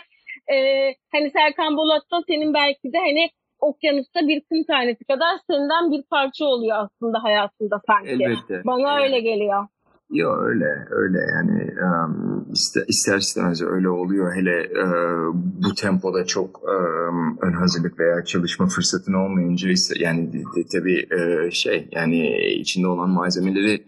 e, 0.56 0.88
hani 1.12 1.32
Serkan 1.32 1.78
Bolat'ta 1.78 2.22
senin 2.28 2.54
belki 2.54 2.94
de 2.94 2.98
hani 2.98 3.30
okyanusta 3.60 4.28
bir 4.28 4.42
kum 4.50 4.64
tanesi 4.64 5.06
kadar 5.06 5.38
senden 5.50 5.92
bir 5.92 6.04
parça 6.10 6.46
oluyor 6.46 6.78
aslında 6.78 7.24
hayatında 7.24 7.82
sanki. 7.88 8.10
Elbette. 8.10 8.62
Bana 8.66 9.00
evet. 9.00 9.04
öyle 9.04 9.20
geliyor. 9.20 9.68
Yok 10.14 10.40
öyle 10.42 10.88
öyle. 10.90 11.18
Yani 11.36 11.74
um, 11.82 12.46
ister, 12.52 12.84
ister 12.88 13.18
istemez 13.18 13.62
öyle 13.62 13.90
oluyor. 13.90 14.36
Hele 14.36 14.70
uh, 14.84 15.36
bu 15.36 15.76
tempoda 15.76 16.26
çok 16.26 16.62
um, 16.64 17.38
ön 17.42 17.54
hazırlık 17.54 18.00
veya 18.00 18.24
çalışma 18.26 18.68
fırsatın 18.68 19.14
olmayınca 19.14 19.70
ise 19.70 19.94
yani 20.00 20.34
de, 20.34 20.38
de, 20.38 20.66
tabii 20.72 21.08
uh, 21.16 21.52
şey 21.52 21.88
yani 21.92 22.38
içinde 22.54 22.88
olan 22.88 23.10
malzemeleri 23.10 23.84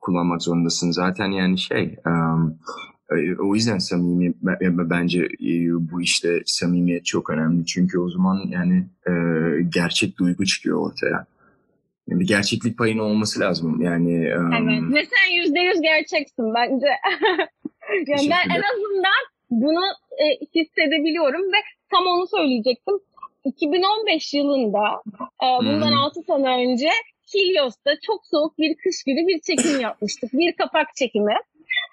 kullanmak 0.00 0.42
zorundasın. 0.42 0.90
Zaten 0.90 1.30
yani 1.30 1.58
şey 1.58 1.96
um, 2.06 2.58
o 3.38 3.54
yüzden 3.54 3.78
samimi 3.78 4.34
bence 4.90 5.28
bu 5.92 6.02
işte 6.02 6.42
samimiyet 6.46 7.04
çok 7.04 7.30
önemli. 7.30 7.66
Çünkü 7.66 7.98
o 7.98 8.10
zaman 8.10 8.40
yani 8.48 8.86
e, 9.06 9.12
gerçek 9.74 10.18
duygu 10.18 10.44
çıkıyor 10.44 10.78
ortaya 10.78 11.26
bir 12.10 12.26
gerçeklik 12.26 12.78
payının 12.78 13.02
olması 13.02 13.40
lazım. 13.40 13.82
Yani 13.82 14.36
um... 14.36 14.52
Evet. 14.52 14.94
Ve 14.94 15.08
sen 15.14 15.34
yüzde 15.34 15.60
yüz 15.60 15.80
gerçeksin 15.80 16.54
bence. 16.54 16.86
yani 18.06 18.30
ben 18.30 18.54
en 18.56 18.62
azından 18.72 19.20
bunu 19.50 19.84
e, 20.18 20.26
hissedebiliyorum 20.54 21.52
ve 21.52 21.56
tam 21.90 22.06
onu 22.06 22.26
söyleyecektim. 22.26 22.94
2015 23.44 24.34
yılında 24.34 25.02
e, 25.42 25.46
bundan 25.60 25.90
hmm. 25.90 25.98
6 25.98 26.20
sene 26.22 26.48
önce 26.48 26.88
Helios'ta 27.32 27.90
çok 28.06 28.26
soğuk 28.26 28.58
bir 28.58 28.76
kış 28.76 29.04
günü 29.06 29.26
bir 29.28 29.40
çekim 29.40 29.80
yapmıştık. 29.80 30.32
Bir 30.32 30.52
kapak 30.52 30.86
çekimi. 30.96 31.34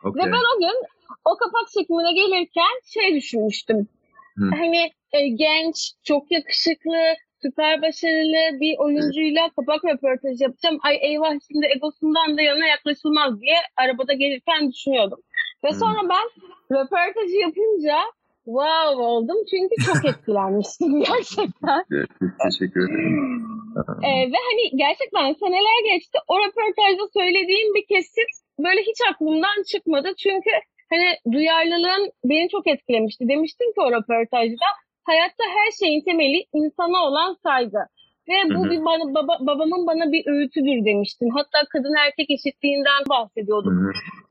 Okay. 0.04 0.26
Ve 0.26 0.32
ben 0.32 0.56
o 0.56 0.60
gün 0.60 0.78
o 1.26 1.38
kapak 1.38 1.68
çekimine 1.74 2.14
gelirken 2.14 2.74
şey 2.94 3.16
düşünmüştüm. 3.16 3.88
Hmm. 4.36 4.52
Hani 4.52 4.92
e, 5.14 5.28
genç, 5.28 5.92
çok 6.04 6.32
yakışıklı, 6.32 7.16
süper 7.48 7.82
başarılı 7.82 8.60
bir 8.62 8.74
oyuncuyla 8.78 9.50
kapak 9.56 9.86
röportajı 9.86 10.44
yapacağım. 10.44 10.78
Ay 10.88 10.96
eyvah 11.02 11.34
şimdi 11.48 11.66
egosundan 11.76 12.38
da 12.38 12.42
yanına 12.42 12.68
yaklaşılmaz 12.68 13.42
diye 13.42 13.58
arabada 13.78 14.14
gelirken 14.14 14.72
düşünüyordum. 14.72 15.20
Ve 15.64 15.72
sonra 15.82 16.02
ben 16.14 16.26
röportajı 16.76 17.38
yapınca 17.48 17.98
wow 18.46 18.96
oldum 19.10 19.40
çünkü 19.52 19.76
çok 19.88 20.06
etkilenmiştim 20.12 20.92
gerçekten. 21.10 21.82
Teşekkür 22.46 22.82
ederim. 22.86 23.16
ee, 24.08 24.12
ve 24.34 24.40
hani 24.50 24.64
gerçekten 24.84 25.34
seneler 25.44 25.80
geçti. 25.92 26.18
O 26.28 26.34
röportajda 26.40 27.06
söylediğim 27.18 27.70
bir 27.76 27.86
kesit 27.92 28.32
böyle 28.66 28.82
hiç 28.82 29.00
aklımdan 29.12 29.58
çıkmadı. 29.72 30.10
Çünkü 30.24 30.52
hani 30.92 31.08
duyarlılığın 31.34 32.12
beni 32.24 32.50
çok 32.50 32.68
etkilemişti. 32.68 33.28
Demiştim 33.30 33.68
ki 33.74 33.82
o 33.86 33.92
röportajda 33.92 34.70
hayatta 35.08 35.44
her 35.58 35.72
şeyin 35.80 36.02
temeli 36.02 36.40
insana 36.54 36.98
olan 37.08 37.38
saygı. 37.44 37.84
Ve 38.30 38.56
bu 38.56 38.70
bir 38.72 38.86
bana, 38.86 39.14
baba, 39.14 39.38
babamın 39.40 39.88
bana 39.88 40.12
bir 40.12 40.28
öğütüdür 40.28 40.86
demiştin. 40.86 41.30
Hatta 41.30 41.60
kadın 41.74 41.96
erkek 42.06 42.32
eşitliğinden 42.32 43.02
bahsediyorduk. 43.10 43.74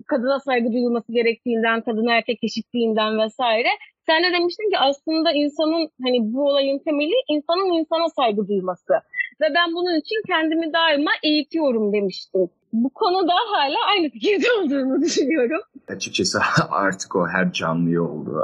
Kadına 0.06 0.38
saygı 0.40 0.72
duyulması 0.72 1.12
gerektiğinden, 1.12 1.80
kadın 1.80 2.06
erkek 2.06 2.38
eşitliğinden 2.42 3.18
vesaire. 3.18 3.68
Sen 4.06 4.24
de 4.24 4.32
demiştin 4.32 4.70
ki 4.70 4.78
aslında 4.78 5.32
insanın 5.32 5.88
hani 6.02 6.18
bu 6.32 6.48
olayın 6.48 6.78
temeli 6.78 7.14
insanın 7.28 7.78
insana 7.78 8.08
saygı 8.08 8.48
duyması. 8.48 8.94
Ve 9.40 9.46
ben 9.54 9.72
bunun 9.72 10.00
için 10.00 10.22
kendimi 10.26 10.72
daima 10.72 11.10
eğitiyorum 11.22 11.92
demiştim. 11.92 12.50
Bu 12.82 12.90
konuda 12.90 13.32
hala 13.50 13.76
aynı 13.90 14.10
fikirde 14.10 14.46
olduğunu 14.60 15.02
düşünüyorum. 15.02 15.60
Açıkçası 15.88 16.38
artık 16.70 17.16
o 17.16 17.28
her 17.28 17.52
canlı 17.52 18.02
oldu. 18.02 18.42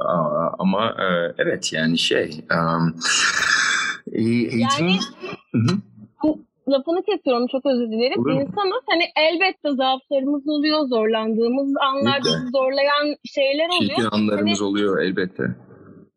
Ama 0.58 0.86
e, 0.86 1.34
evet 1.38 1.72
yani 1.72 1.98
şey... 1.98 2.44
eğitim... 4.12 4.60
Yani... 4.60 4.98
lafını 6.68 7.02
kesiyorum 7.02 7.46
çok 7.46 7.66
özür 7.66 7.86
dilerim. 7.86 8.20
Olur 8.20 8.30
İnsanız 8.30 8.82
hani 8.90 9.04
elbette 9.16 9.76
zaaflarımız 9.76 10.48
oluyor, 10.48 10.86
zorlandığımız 10.86 11.74
anlar 11.90 12.20
bizi 12.24 12.50
zorlayan 12.52 13.16
şeyler 13.24 13.68
oluyor. 13.68 13.96
Çirkin 13.96 14.08
anlarımız 14.12 14.60
hani, 14.60 14.68
oluyor 14.68 15.02
elbette. 15.02 15.44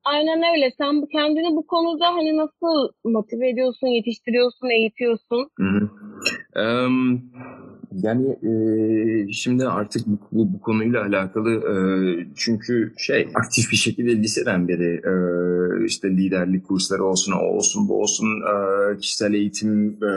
Aynen 0.05 0.43
öyle. 0.53 0.71
Sen 0.77 1.01
bu 1.01 1.07
kendini 1.07 1.55
bu 1.55 1.67
konuda 1.67 2.05
hani 2.05 2.37
nasıl 2.37 2.89
motive 3.05 3.49
ediyorsun, 3.49 3.87
yetiştiriyorsun, 3.87 4.69
eğitiyorsun? 4.69 5.49
Hı 5.57 5.63
hı. 5.63 5.89
Um, 6.61 7.21
yani 8.03 8.29
e, 8.29 9.31
şimdi 9.31 9.67
artık 9.67 10.07
bu, 10.07 10.53
bu, 10.53 10.61
konuyla 10.61 11.01
alakalı 11.01 11.51
e, 11.51 11.75
çünkü 12.35 12.93
şey 12.97 13.29
aktif 13.35 13.71
bir 13.71 13.77
şekilde 13.77 14.15
liseden 14.15 14.67
beri 14.67 14.93
e, 14.93 15.13
işte 15.85 16.09
liderlik 16.09 16.67
kursları 16.67 17.03
olsun, 17.03 17.31
o 17.31 17.45
olsun, 17.45 17.89
bu 17.89 18.01
olsun 18.01 18.27
e, 18.27 18.97
kişisel 18.97 19.33
eğitim 19.33 19.87
e, 19.89 20.11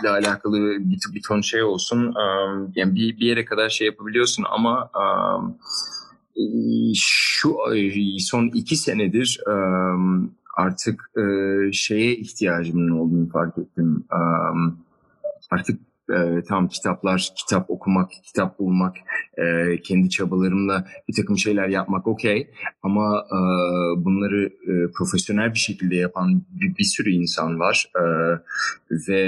ile 0.00 0.10
alakalı 0.10 0.56
bir, 0.78 1.14
bir 1.14 1.22
ton 1.28 1.40
şey 1.40 1.62
olsun. 1.62 2.06
E, 2.06 2.24
yani 2.74 2.94
bir, 2.94 3.20
bir 3.20 3.26
yere 3.26 3.44
kadar 3.44 3.68
şey 3.68 3.86
yapabiliyorsun 3.86 4.44
ama 4.50 4.90
e, 6.36 6.42
şu 6.94 7.56
son 8.18 8.46
iki 8.46 8.76
senedir 8.76 9.40
artık 10.56 11.10
şeye 11.72 12.16
ihtiyacımın 12.16 12.90
olduğunu 12.90 13.28
fark 13.28 13.58
ettim. 13.58 14.04
Artık 15.50 15.80
e, 16.10 16.42
tam 16.48 16.68
kitaplar, 16.68 17.20
kitap 17.36 17.70
okumak, 17.70 18.10
kitap 18.24 18.58
bulmak, 18.58 18.96
e, 19.36 19.76
kendi 19.82 20.10
çabalarımla 20.10 20.86
bir 21.08 21.14
takım 21.14 21.38
şeyler 21.38 21.68
yapmak 21.68 22.06
okey. 22.06 22.50
Ama 22.82 23.26
e, 23.32 23.38
bunları 24.04 24.46
e, 24.46 24.92
profesyonel 24.98 25.54
bir 25.54 25.58
şekilde 25.58 25.96
yapan 25.96 26.42
bir, 26.50 26.76
bir 26.76 26.84
sürü 26.84 27.10
insan 27.10 27.60
var. 27.60 27.90
E, 27.96 28.02
ve 29.08 29.20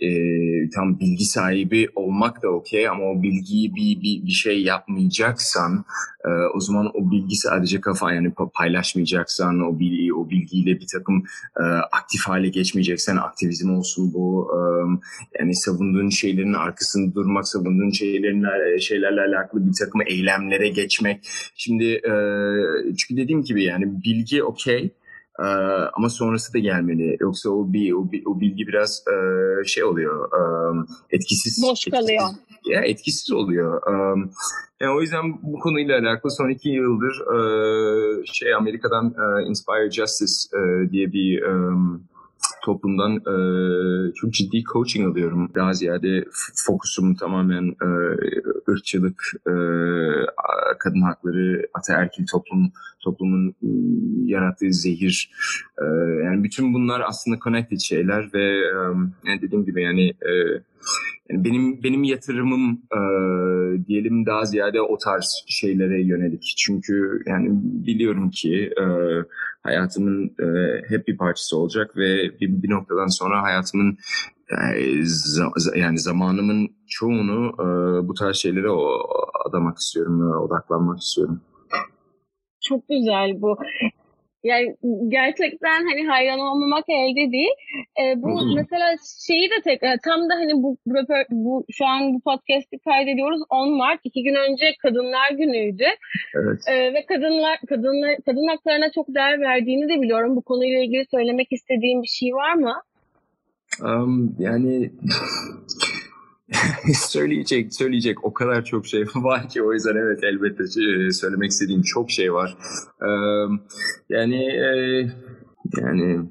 e, 0.00 0.10
tam 0.70 1.00
bilgi 1.00 1.24
sahibi 1.24 1.88
olmak 1.94 2.42
da 2.42 2.48
okey 2.48 2.88
ama 2.88 3.04
o 3.04 3.22
bilgiyi 3.22 3.74
bir, 3.74 4.02
bir, 4.02 4.26
bir 4.26 4.30
şey 4.30 4.62
yapmayacaksan 4.62 5.84
e, 6.24 6.28
o 6.54 6.60
zaman 6.60 6.90
o 6.94 7.10
bilgi 7.10 7.36
sadece 7.36 7.80
kafa 7.80 8.12
yani 8.12 8.32
paylaşmayacaksan 8.54 9.60
o 9.60 9.78
bilgi 9.78 10.14
o 10.14 10.30
bilgiyle 10.30 10.80
bir 10.80 10.86
takım 10.92 11.22
e, 11.60 11.62
aktif 11.92 12.22
hale 12.26 12.48
geçmeyeceksen 12.48 13.16
aktivizm 13.16 13.70
olsun 13.70 14.14
bu 14.14 14.50
e, 14.54 14.58
yani 15.40 15.54
savunduğun 15.54 16.08
şeylerin 16.08 16.54
arkasında 16.54 17.14
durmak 17.14 17.48
savunduğun 17.48 17.90
şeylerin 17.90 18.44
e, 18.44 18.80
şeylerle 18.80 19.20
alakalı 19.38 19.66
bir 19.66 19.74
takım 19.78 20.00
eylemlere 20.06 20.68
geçmek 20.68 21.28
şimdi 21.54 21.84
e, 21.84 22.12
çünkü 22.98 23.22
dediğim 23.22 23.42
gibi 23.42 23.64
yani 23.64 24.02
bilgi 24.04 24.44
okey 24.44 24.92
ee, 25.40 25.44
ama 25.92 26.08
sonrası 26.08 26.54
da 26.54 26.58
gelmeli. 26.58 27.16
Yoksa 27.20 27.50
o 27.50 27.72
bir 27.72 27.92
o, 27.92 28.08
o 28.26 28.40
bilgi 28.40 28.66
biraz 28.66 29.04
e, 29.08 29.14
şey 29.64 29.84
oluyor. 29.84 30.28
E, 30.32 30.40
etkisiz. 31.10 31.62
Boş 31.62 31.84
kalıyor. 31.84 32.24
Etkisiz, 32.24 32.72
ya 32.72 32.80
etkisiz 32.80 33.32
oluyor. 33.32 33.82
E, 33.86 33.92
yani 34.80 34.96
o 34.96 35.00
yüzden 35.00 35.42
bu 35.42 35.58
konuyla 35.58 35.98
alakalı 35.98 36.32
son 36.32 36.48
iki 36.48 36.68
yıldır 36.68 37.14
e, 37.34 38.26
şey 38.26 38.54
Amerika'dan 38.54 39.06
e, 39.06 39.48
Inspire 39.48 39.90
Justice 39.90 40.58
e, 40.58 40.90
diye 40.90 41.12
bir 41.12 41.42
e, 41.42 41.52
toplumdan 42.68 43.12
e, 43.16 43.34
çok 44.14 44.32
ciddi 44.32 44.62
coaching 44.72 45.06
alıyorum. 45.08 45.50
Daha 45.54 45.72
ziyade 45.72 46.24
fokusum 46.66 47.14
tamamen 47.14 47.76
e, 47.82 47.88
ırkçılık, 48.70 49.22
e, 49.46 49.54
kadın 50.78 51.02
hakları, 51.02 51.68
ataerkil 51.74 52.26
toplum, 52.26 52.72
toplumun 53.00 53.48
e, 53.48 53.68
yarattığı 54.24 54.72
zehir. 54.72 55.30
E, 55.78 55.84
yani 56.24 56.44
bütün 56.44 56.74
bunlar 56.74 57.02
aslında 57.06 57.38
connected 57.44 57.80
şeyler 57.80 58.30
ve 58.34 58.44
e, 58.44 58.80
yani 59.24 59.42
dediğim 59.42 59.64
gibi 59.64 59.82
yani 59.82 60.08
e, 60.08 60.32
yani 61.30 61.44
benim 61.44 61.82
benim 61.82 62.04
yatırımım 62.04 62.82
e, 62.92 63.00
diyelim 63.86 64.26
daha 64.26 64.44
ziyade 64.44 64.80
o 64.80 64.98
tarz 64.98 65.44
şeylere 65.48 66.02
yönelik. 66.02 66.54
Çünkü 66.58 67.22
yani 67.26 67.48
biliyorum 67.86 68.30
ki 68.30 68.70
e, 68.80 68.84
hayatımın 69.62 70.24
e, 70.26 70.46
hep 70.88 71.08
bir 71.08 71.16
parçası 71.16 71.58
olacak 71.58 71.96
ve 71.96 72.30
bir, 72.40 72.62
bir 72.62 72.70
noktadan 72.70 73.06
sonra 73.06 73.42
hayatımın 73.42 73.98
e, 74.50 75.78
yani 75.78 75.98
zamanımın 75.98 76.68
çoğunu 76.88 77.52
e, 77.54 78.08
bu 78.08 78.14
tarz 78.14 78.36
şeylere 78.36 78.70
o, 78.70 78.98
adamak 79.48 79.78
istiyorum, 79.78 80.32
odaklanmak 80.32 80.98
istiyorum. 80.98 81.40
Çok 82.60 82.88
güzel 82.88 83.42
bu. 83.42 83.56
Yani 84.44 84.76
gerçekten 85.08 85.88
hani 85.88 86.06
hayran 86.06 86.38
olmamak 86.38 86.84
elde 86.88 87.32
değil. 87.32 87.54
Ee, 88.00 88.22
bu 88.22 88.40
hmm. 88.40 88.54
mesela 88.54 88.96
şeyi 89.26 89.50
de 89.50 89.60
tekrar 89.64 89.98
tam 90.04 90.20
da 90.30 90.34
hani 90.34 90.52
bu, 90.54 90.76
bu 91.30 91.64
şu 91.72 91.86
an 91.86 92.14
bu 92.14 92.20
podcast'i 92.20 92.78
kaydediyoruz 92.78 93.40
10 93.50 93.76
Mart. 93.76 94.00
iki 94.04 94.22
gün 94.22 94.34
önce 94.34 94.74
Kadınlar 94.82 95.30
Günü'ydü. 95.30 95.84
Evet. 96.34 96.60
Ee, 96.68 96.94
ve 96.94 97.06
kadınlar 97.06 97.58
kadınlar 97.68 98.16
kadın 98.26 98.48
haklarına 98.48 98.90
çok 98.94 99.14
değer 99.14 99.40
verdiğini 99.40 99.88
de 99.88 100.02
biliyorum. 100.02 100.36
Bu 100.36 100.42
konuyla 100.42 100.78
ilgili 100.78 101.06
söylemek 101.10 101.52
istediğim 101.52 102.02
bir 102.02 102.08
şey 102.08 102.32
var 102.32 102.54
mı? 102.54 102.74
Um, 103.82 104.36
yani 104.38 104.90
söyleyecek 106.94 107.74
söyleyecek 107.74 108.24
o 108.24 108.32
kadar 108.32 108.64
çok 108.64 108.86
şey 108.86 109.04
var 109.14 109.48
ki 109.48 109.62
o 109.62 109.72
yüzden 109.72 109.96
evet 109.96 110.24
elbette 110.24 110.62
e, 110.64 111.10
söylemek 111.10 111.50
istediğim 111.50 111.82
çok 111.82 112.10
şey 112.10 112.32
var. 112.32 112.56
yani 114.08 114.44
e, 114.44 114.70
yani 115.76 116.28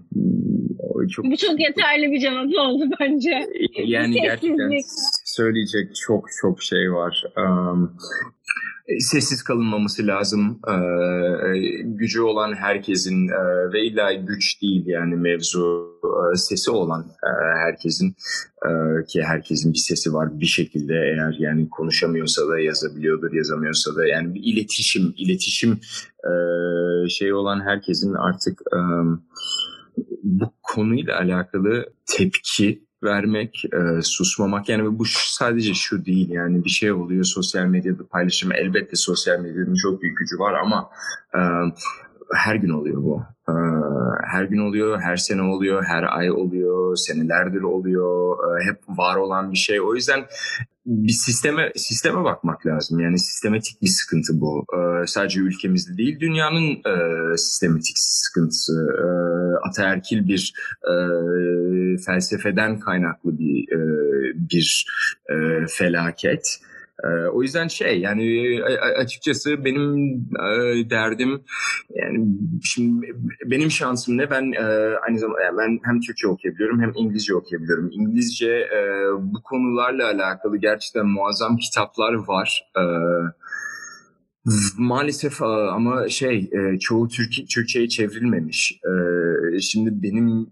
çok 1.10 1.26
bu 1.26 1.38
çok 1.38 1.60
yeterli 1.60 2.12
bir 2.12 2.20
cevap 2.20 2.46
oldu 2.60 2.86
bence. 3.00 3.48
Yani 3.86 4.14
gerçekten 4.22 4.72
söyleyecek 5.26 5.96
çok 5.96 6.26
çok 6.42 6.64
şey 6.64 6.94
var. 6.94 7.24
E, 7.38 7.44
sessiz 9.00 9.44
kalınmaması 9.44 10.08
lazım. 10.08 10.60
Ee, 10.68 11.82
gücü 11.84 12.22
olan 12.22 12.54
herkesin 12.56 13.28
e, 13.28 13.74
ve 13.74 13.86
illa 13.86 14.14
güç 14.14 14.62
değil 14.62 14.84
yani 14.86 15.16
mevzu 15.16 15.92
e, 16.04 16.38
sesi 16.38 16.72
olan 16.72 17.02
e, 17.02 17.30
herkesin 17.66 18.16
e, 18.66 18.70
ki 19.06 19.24
herkesin 19.24 19.74
bir 19.74 19.78
sesi 19.78 20.14
var 20.14 20.40
bir 20.40 20.46
şekilde 20.46 20.94
eğer 20.94 21.36
yani 21.40 21.70
konuşamıyorsa 21.70 22.48
da 22.48 22.60
yazabiliyordur 22.60 23.34
yazamıyorsa 23.34 23.96
da 23.96 24.08
yani 24.08 24.34
bir 24.34 24.42
iletişim 24.44 25.14
iletişim 25.18 25.80
e, 26.24 26.32
şey 27.10 27.34
olan 27.34 27.62
herkesin 27.62 28.14
artık 28.14 28.62
e, 28.62 28.80
bu 30.24 30.54
konuyla 30.64 31.20
alakalı 31.20 31.86
tepki 32.06 32.87
vermek, 33.04 33.64
e, 33.66 34.02
susmamak. 34.02 34.70
Yani 34.70 35.00
bu 35.00 35.06
sadece 35.06 35.74
şu 35.74 36.06
değil 36.06 36.30
yani 36.30 36.64
bir 36.64 36.70
şey 36.70 36.92
oluyor 36.92 37.24
sosyal 37.24 37.66
medyada 37.66 38.08
paylaşım. 38.08 38.52
Elbette 38.52 38.96
sosyal 38.96 39.40
medyanın 39.40 39.76
çok 39.76 40.02
büyük 40.02 40.18
gücü 40.18 40.40
var 40.40 40.54
ama 40.54 40.90
e, 41.36 41.40
her 42.36 42.56
gün 42.56 42.70
oluyor 42.70 43.04
bu. 43.04 43.24
E, 43.50 43.54
her 44.32 44.44
gün 44.44 44.58
oluyor, 44.58 45.02
her 45.02 45.18
sene 45.18 45.42
oluyor, 45.42 45.84
her 45.84 46.18
ay 46.18 46.32
oluyor, 46.32 46.96
senelerdir 46.96 47.62
oluyor. 47.62 48.38
E, 48.38 48.66
hep 48.66 48.80
var 48.88 49.16
olan 49.16 49.52
bir 49.52 49.58
şey. 49.58 49.82
O 49.82 49.96
yüzden 49.96 50.26
bir 50.88 51.14
sisteme 51.14 51.72
sisteme 51.76 52.24
bakmak 52.24 52.66
lazım. 52.66 53.00
Yani 53.00 53.20
sistematik 53.20 53.82
bir 53.82 53.88
sıkıntı 53.88 54.42
bu. 54.42 54.66
Ee, 54.74 55.08
sadece 55.08 55.40
ülkemizde 55.40 55.98
değil, 55.98 56.20
dünyanın 56.20 56.72
e, 56.72 57.38
sistematik 57.38 57.98
sıkıntısı. 57.98 58.88
E, 59.00 59.08
ataerkil 59.70 60.28
bir 60.28 60.54
e, 60.84 60.94
felsefeden 62.06 62.80
kaynaklı 62.80 63.40
bir 63.40 63.74
e, 63.74 63.80
bir 64.36 64.88
felaket. 65.70 66.60
O 67.34 67.42
yüzden 67.42 67.68
şey 67.68 68.00
yani 68.00 68.60
açıkçası 68.98 69.66
benim 69.66 70.16
e, 70.36 70.90
derdim 70.90 71.42
yani 71.96 72.26
şimdi 72.64 73.16
benim 73.46 73.72
şansım 73.72 74.18
ne 74.18 74.30
ben 74.30 74.52
e, 74.52 74.64
aynı 75.08 75.20
zamanda 75.20 75.58
ben 75.58 75.80
hem 75.84 76.02
Türkçe 76.02 76.28
okuyabiliyorum 76.28 76.82
hem 76.82 76.92
İngilizce 76.96 77.36
okuyabiliyorum. 77.36 77.90
İngilizce 77.92 78.52
e, 78.52 78.80
bu 79.20 79.44
konularla 79.44 80.06
alakalı 80.06 80.58
gerçekten 80.58 81.06
muazzam 81.06 81.58
kitaplar 81.58 82.14
var. 82.14 82.72
E, 82.78 82.84
Maalesef 84.78 85.42
ama 85.42 86.10
şey 86.10 86.50
çoğu 86.80 87.08
Türk 87.08 87.50
Türkçe'ye 87.50 87.90
çevrilmemiş. 87.90 88.80
Şimdi 89.62 90.04
benim 90.04 90.48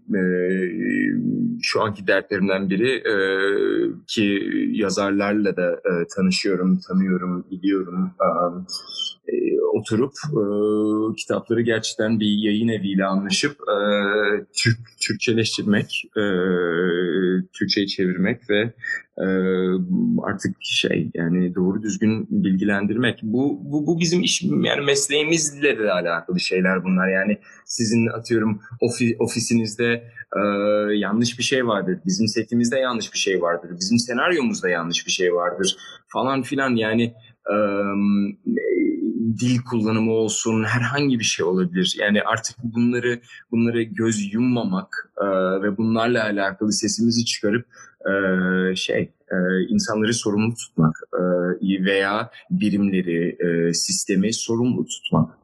şu 1.62 1.82
anki 1.82 2.06
dertlerimden 2.06 2.70
biri 2.70 3.02
ki 4.06 4.50
yazarlarla 4.72 5.56
da 5.56 5.80
tanışıyorum, 6.16 6.80
tanıyorum, 6.88 7.44
biliyorum. 7.50 8.10
Oturup 9.72 10.12
kitapları 11.16 11.60
gerçekten 11.60 12.20
bir 12.20 12.26
yayın 12.26 12.68
eviyle 12.68 13.04
anlaşıp 13.04 13.56
Türk 14.56 14.78
Türkçeleştirmek, 15.00 16.02
Türkçe'ye 17.52 17.86
çevirmek 17.86 18.50
ve 18.50 18.72
artık 20.22 20.56
şey 20.60 21.10
yani 21.14 21.54
doğru 21.54 21.82
düzgün 21.82 22.26
bilgilendirmek. 22.30 23.20
Bu, 23.22 23.60
bu, 23.64 23.86
bu 23.86 24.00
bizim 24.00 24.22
iş 24.22 24.42
yani 24.42 24.84
mesleğimizle 24.84 25.78
de 25.78 25.92
alakalı 25.92 26.40
şeyler 26.40 26.84
bunlar. 26.84 27.08
Yani 27.08 27.38
sizin 27.64 28.06
atıyorum 28.06 28.60
ofi, 28.80 29.16
ofisinizde 29.18 30.04
e, 30.36 30.40
yanlış 30.94 31.38
bir 31.38 31.44
şey 31.44 31.66
vardır. 31.66 31.98
Bizim 32.06 32.28
setimizde 32.28 32.78
yanlış 32.78 33.12
bir 33.12 33.18
şey 33.18 33.42
vardır. 33.42 33.70
Bizim 33.80 33.98
senaryomuzda 33.98 34.68
yanlış 34.68 35.06
bir 35.06 35.12
şey 35.12 35.34
vardır 35.34 35.76
falan 36.08 36.42
filan 36.42 36.76
yani 36.76 37.14
e, 37.50 37.56
dil 39.40 39.58
kullanımı 39.70 40.12
olsun 40.12 40.64
herhangi 40.64 41.18
bir 41.18 41.24
şey 41.24 41.46
olabilir. 41.46 41.96
Yani 42.00 42.22
artık 42.22 42.56
bunları 42.62 43.20
bunları 43.50 43.82
göz 43.82 44.34
yummamak 44.34 45.12
e, 45.20 45.26
ve 45.62 45.76
bunlarla 45.76 46.24
alakalı 46.24 46.72
sesimizi 46.72 47.24
çıkarıp 47.24 47.66
e, 48.06 48.76
şey 48.76 49.12
e, 49.30 49.36
insanları 49.68 50.14
sorumlu 50.14 50.54
tutmak 50.54 50.96
e, 51.12 51.84
veya 51.84 52.30
birimleri 52.50 53.36
e, 53.40 53.74
sistemi 53.74 54.32
sorumlu 54.32 54.86
tutmak. 54.86 55.38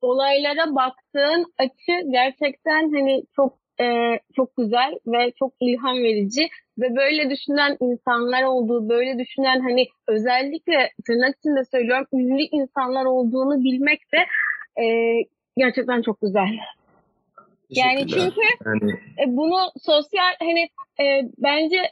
Olaylara 0.00 0.74
baktığın 0.74 1.52
açı 1.58 2.10
gerçekten 2.12 2.92
hani 2.94 3.24
çok 3.36 3.58
e, 3.80 3.84
çok 4.36 4.56
güzel 4.56 4.92
ve 5.06 5.32
çok 5.38 5.52
ilham 5.60 5.96
verici. 5.96 6.48
Ve 6.78 6.96
böyle 6.96 7.30
düşünen 7.30 7.76
insanlar 7.80 8.42
olduğu, 8.42 8.88
böyle 8.88 9.18
düşünen 9.18 9.60
hani 9.60 9.86
özellikle 10.08 10.90
tırnak 11.06 11.36
içinde 11.38 11.64
söylüyorum 11.64 12.06
ünlü 12.12 12.42
insanlar 12.42 13.04
olduğunu 13.04 13.64
bilmek 13.64 14.00
de 14.12 14.18
e, 14.82 14.86
gerçekten 15.56 16.02
çok 16.02 16.20
güzel. 16.20 16.48
Yani 17.70 18.08
çünkü 18.08 18.40
yani... 18.66 18.92
E, 18.92 19.36
bunu 19.36 19.58
sosyal 19.82 20.32
hani 20.38 20.68
e, 21.00 21.28
bence 21.38 21.90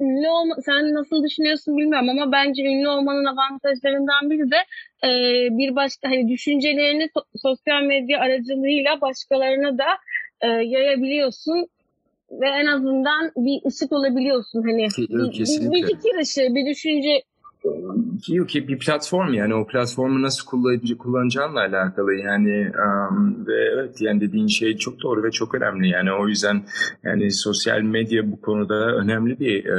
ünlü 0.00 0.28
olma, 0.28 0.54
sen 0.64 0.94
nasıl 0.94 1.24
düşünüyorsun 1.24 1.76
bilmiyorum 1.76 2.08
ama 2.08 2.32
bence 2.32 2.62
ünlü 2.62 2.88
olmanın 2.88 3.24
avantajlarından 3.24 4.30
biri 4.30 4.50
de 4.50 4.56
e, 5.04 5.10
bir 5.58 5.76
başka 5.76 6.08
hani 6.08 6.28
düşüncelerini 6.28 7.04
so- 7.04 7.24
sosyal 7.36 7.82
medya 7.82 8.20
aracılığıyla 8.20 9.00
başkalarına 9.00 9.78
da 9.78 9.86
e, 10.40 10.46
yayabiliyorsun 10.46 11.66
ve 12.30 12.46
en 12.48 12.66
azından 12.66 13.32
bir 13.36 13.68
ışık 13.68 13.92
olabiliyorsun 13.92 14.62
hani. 14.62 14.88
Bir, 14.98 15.72
bir 15.72 15.86
fikir 15.86 16.18
ışığı, 16.20 16.54
bir 16.54 16.66
düşünce. 16.66 17.22
Yok 18.28 18.48
ki 18.48 18.68
bir 18.68 18.78
platform 18.78 19.32
yani 19.32 19.54
o 19.54 19.66
platformu 19.66 20.22
nasıl 20.22 20.46
kullanıcı 20.46 20.98
kullanacağınla 20.98 21.60
alakalı 21.60 22.14
yani 22.14 22.72
um, 23.10 23.46
ve 23.46 23.54
evet 23.74 24.00
yani 24.00 24.20
dediğin 24.20 24.46
şey 24.46 24.76
çok 24.76 25.02
doğru 25.02 25.22
ve 25.22 25.30
çok 25.30 25.54
önemli 25.54 25.88
yani. 25.88 26.12
O 26.12 26.28
yüzden 26.28 26.62
yani 27.02 27.30
sosyal 27.30 27.80
medya 27.80 28.32
bu 28.32 28.40
konuda 28.40 28.96
önemli 28.96 29.40
bir 29.40 29.66
e, 29.66 29.78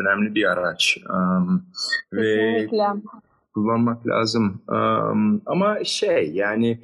önemli 0.00 0.34
bir 0.34 0.44
araç. 0.44 0.98
Um, 1.10 1.66
ve 2.12 2.68
kullanmak 3.54 4.06
lazım. 4.06 4.62
Um, 4.68 5.42
ama 5.46 5.84
şey 5.84 6.30
yani 6.34 6.80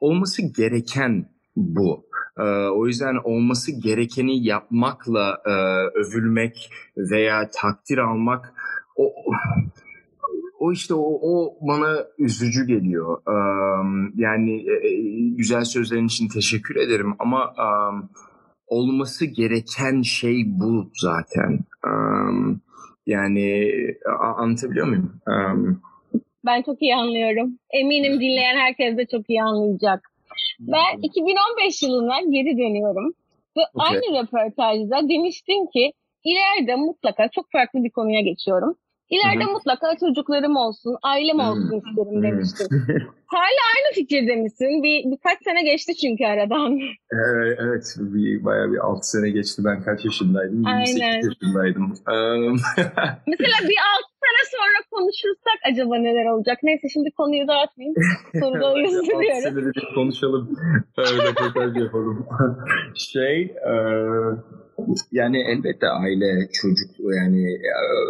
olması 0.00 0.42
gereken 0.42 1.26
bu 1.58 2.08
ee, 2.38 2.68
o 2.68 2.86
yüzden 2.86 3.16
olması 3.24 3.72
gerekeni 3.72 4.46
yapmakla 4.46 5.38
e, 5.46 5.50
övülmek 5.98 6.70
veya 6.96 7.50
takdir 7.50 7.98
almak 7.98 8.54
o, 8.96 9.12
o 10.58 10.72
işte 10.72 10.94
o, 10.94 11.18
o 11.22 11.58
bana 11.60 11.96
üzücü 12.18 12.66
geliyor. 12.66 13.22
Um, 13.26 14.12
yani 14.16 14.70
e, 14.70 14.78
güzel 15.36 15.64
sözlerin 15.64 16.06
için 16.06 16.28
teşekkür 16.28 16.76
ederim 16.76 17.14
ama 17.18 17.54
um, 17.58 18.10
olması 18.66 19.26
gereken 19.26 20.02
şey 20.02 20.44
bu 20.46 20.90
zaten. 20.94 21.58
Um, 21.86 22.60
yani 23.06 23.70
anlatabiliyor 24.36 24.86
muyum? 24.86 25.20
Um, 25.26 25.82
ben 26.46 26.62
çok 26.62 26.82
iyi 26.82 26.96
anlıyorum. 26.96 27.58
Eminim 27.70 28.20
dinleyen 28.20 28.56
herkes 28.56 28.96
de 28.96 29.06
çok 29.06 29.30
iyi 29.30 29.42
anlayacak. 29.42 30.07
Ben 30.60 31.02
2015 31.02 31.82
yılına 31.82 32.20
geri 32.20 32.58
dönüyorum. 32.58 33.14
Ve 33.56 33.60
okay. 33.74 33.88
aynı 33.88 34.22
röportajda 34.22 35.08
demiştin 35.08 35.66
ki 35.66 35.92
ileride 36.24 36.76
mutlaka 36.76 37.28
çok 37.28 37.52
farklı 37.52 37.84
bir 37.84 37.90
konuya 37.90 38.20
geçiyorum. 38.20 38.76
İleride 39.10 39.44
Hı-hı. 39.44 39.52
mutlaka 39.52 39.96
çocuklarım 40.00 40.56
olsun, 40.56 40.96
ailem 41.02 41.40
olsun 41.40 41.70
Hı-hı. 41.70 41.76
isterim 41.76 42.22
demiştin. 42.22 42.68
Hala 43.26 43.62
aynı 43.74 43.94
fikirde 43.94 44.36
misin? 44.36 44.82
Bir, 44.82 45.10
birkaç 45.12 45.38
sene 45.44 45.62
geçti 45.62 45.96
çünkü 45.96 46.24
aradan. 46.24 46.78
Ee, 47.12 47.56
evet, 47.58 47.94
bir, 47.98 48.44
bayağı 48.44 48.72
bir 48.72 48.78
6 48.78 49.10
sene 49.10 49.30
geçti. 49.30 49.62
Ben 49.64 49.82
kaç 49.82 50.04
yaşındaydım? 50.04 50.66
Aynen. 50.66 50.86
28 50.86 51.28
yaşındaydım. 51.28 51.88
Mesela 53.26 53.58
bir 53.70 53.78
6 53.96 54.08
sene 54.22 54.42
sonra 54.54 54.78
konuşursak 54.90 55.58
acaba 55.70 55.96
neler 55.96 56.26
olacak? 56.26 56.58
Neyse 56.62 56.88
şimdi 56.92 57.10
konuyu 57.10 57.48
dağıtmayayım. 57.48 57.96
Soruda 58.40 58.78
yüzden 58.78 58.98
6 58.98 59.42
senedir 59.42 59.74
bir 59.74 59.94
konuşalım. 59.94 60.56
Röportaj 60.98 61.82
yapalım. 61.82 62.26
şey... 62.94 63.42
E 63.42 63.74
yani 65.12 65.38
elbette 65.38 65.88
aile, 65.88 66.48
çocuk 66.52 66.90
yani 67.16 67.54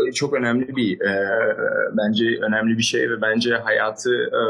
e, 0.08 0.12
çok 0.12 0.34
önemli 0.34 0.76
bir 0.76 1.00
e, 1.00 1.12
bence 1.96 2.24
önemli 2.24 2.78
bir 2.78 2.82
şey 2.82 3.10
ve 3.10 3.22
bence 3.22 3.54
hayatı 3.54 4.14
e, 4.14 4.42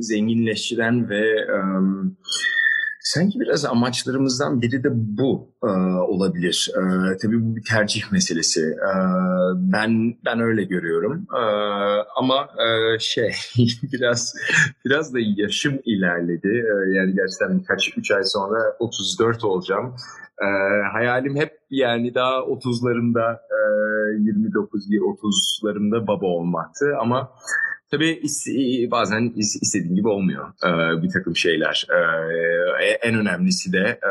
zenginleştiren 0.00 1.08
ve 1.10 1.28
e, 1.28 1.58
Sanki 3.04 3.40
biraz 3.40 3.64
amaçlarımızdan 3.64 4.62
biri 4.62 4.84
de 4.84 4.88
bu 4.92 5.54
e, 5.62 5.66
olabilir. 6.08 6.70
E, 6.74 6.80
tabii 7.22 7.42
bu 7.42 7.56
bir 7.56 7.62
tercih 7.62 8.12
meselesi. 8.12 8.60
E, 8.60 8.92
ben 9.54 10.14
ben 10.24 10.40
öyle 10.40 10.64
görüyorum. 10.64 11.26
E, 11.34 11.42
ama 12.16 12.48
e, 12.66 12.98
şey 12.98 13.30
biraz 13.92 14.34
biraz 14.84 15.14
da 15.14 15.18
yaşım 15.36 15.78
ilerledi. 15.84 16.48
E, 16.48 16.96
yani 16.96 17.14
gerçekten 17.14 17.62
kaç 17.62 17.98
üç 17.98 18.10
ay 18.10 18.24
sonra 18.24 18.76
34 18.78 19.44
olacağım. 19.44 19.96
E, 20.42 20.46
hayalim 20.92 21.36
hep 21.36 21.52
yani 21.70 22.14
daha 22.14 22.38
30'larımda 22.38 23.34
e, 23.34 23.58
29-30'larımda 24.18 26.06
baba 26.06 26.26
olmaktı 26.26 26.96
ama 27.00 27.32
Tabii 27.94 28.20
bazen 28.90 29.32
istediğin 29.36 29.94
gibi 29.94 30.08
olmuyor 30.08 30.48
e, 30.48 31.02
bir 31.02 31.10
takım 31.10 31.36
şeyler. 31.36 31.86
E, 32.82 32.86
en 32.86 33.14
önemlisi 33.14 33.72
de 33.72 33.98
e, 34.02 34.10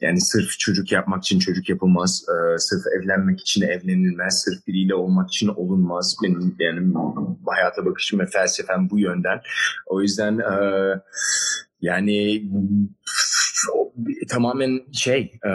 yani 0.00 0.20
sırf 0.20 0.58
çocuk 0.58 0.92
yapmak 0.92 1.24
için 1.24 1.38
çocuk 1.38 1.68
yapılmaz. 1.68 2.24
Sırf 2.58 2.82
evlenmek 2.98 3.40
için 3.40 3.62
evlenilmez. 3.62 4.42
Sırf 4.42 4.66
biriyle 4.66 4.94
olmak 4.94 5.28
için 5.28 5.48
olunmaz. 5.48 6.16
Benim 6.22 6.56
yani 6.58 6.94
hayata 7.46 7.86
bakışım 7.86 8.20
ve 8.20 8.26
felsefem 8.26 8.90
bu 8.90 8.98
yönden. 8.98 9.40
O 9.86 10.02
yüzden 10.02 10.40
yani 11.80 12.42
tamamen 14.28 14.80
şey 14.92 15.32
e, 15.44 15.50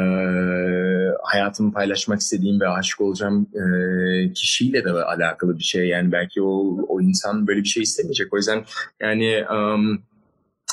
hayatımı 1.24 1.74
paylaşmak 1.74 2.20
istediğim 2.20 2.62
ve 2.62 2.68
aşık 2.68 3.02
olacağım 3.02 3.48
e, 3.54 4.34
kişiyle 4.34 4.86
de 4.86 4.92
alakalı 4.92 5.58
bir 5.58 5.64
şey. 5.64 5.88
Yani 5.88 6.12
belki 6.12 6.42
o, 6.42 6.78
o 6.88 7.02
insan 7.02 7.48
böyle 7.48 7.60
bir 7.60 7.68
şey 7.68 7.84
istemeyecek. 7.84 8.34
O 8.34 8.38
yüzden 8.38 8.64
yani 9.02 9.46
um, 9.52 10.02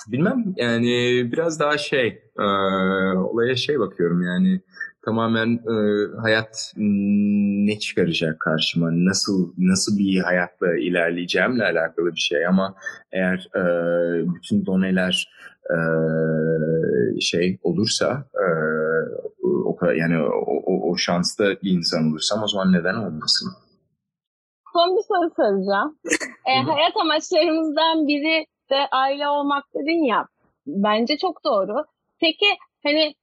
bilmem 0.08 0.44
yani 0.56 1.28
biraz 1.32 1.60
daha 1.60 1.78
şey 1.78 2.22
e, 2.38 2.42
olaya 3.16 3.56
şey 3.56 3.78
bakıyorum 3.78 4.22
yani 4.22 4.60
tamamen 5.04 5.48
e, 5.54 5.76
hayat 6.20 6.72
ne 6.76 7.78
çıkaracak 7.78 8.40
karşıma, 8.40 8.88
nasıl 8.92 9.52
nasıl 9.58 9.98
bir 9.98 10.18
hayatla 10.18 10.76
ilerleyeceğimle 10.76 11.64
alakalı 11.64 12.14
bir 12.14 12.20
şey 12.20 12.46
ama 12.46 12.74
eğer 13.12 13.48
e, 13.54 13.62
bütün 14.34 14.66
doneler 14.66 15.28
e, 15.70 15.78
şey 17.20 17.58
olursa 17.62 18.24
e, 18.34 18.46
o 19.64 19.76
kadar 19.76 19.94
yani 19.94 20.18
o, 20.18 20.62
o, 20.66 20.90
o 20.90 20.96
şansta 20.96 21.44
bir 21.44 21.70
insan 21.70 22.10
olursam 22.10 22.42
o 22.42 22.48
zaman 22.48 22.72
neden 22.72 22.94
olmasın? 22.94 23.52
Son 24.72 24.96
bir 24.96 25.02
soru 25.02 25.30
soracağım. 25.36 25.98
e, 26.46 26.62
hayat 26.62 26.96
amaçlarımızdan 26.96 28.08
biri 28.08 28.46
de 28.70 28.76
aile 28.92 29.28
olmak 29.28 29.64
dedin 29.74 30.04
ya. 30.04 30.28
Bence 30.66 31.18
çok 31.18 31.44
doğru. 31.44 31.84
Peki 32.20 32.46
hani 32.82 33.14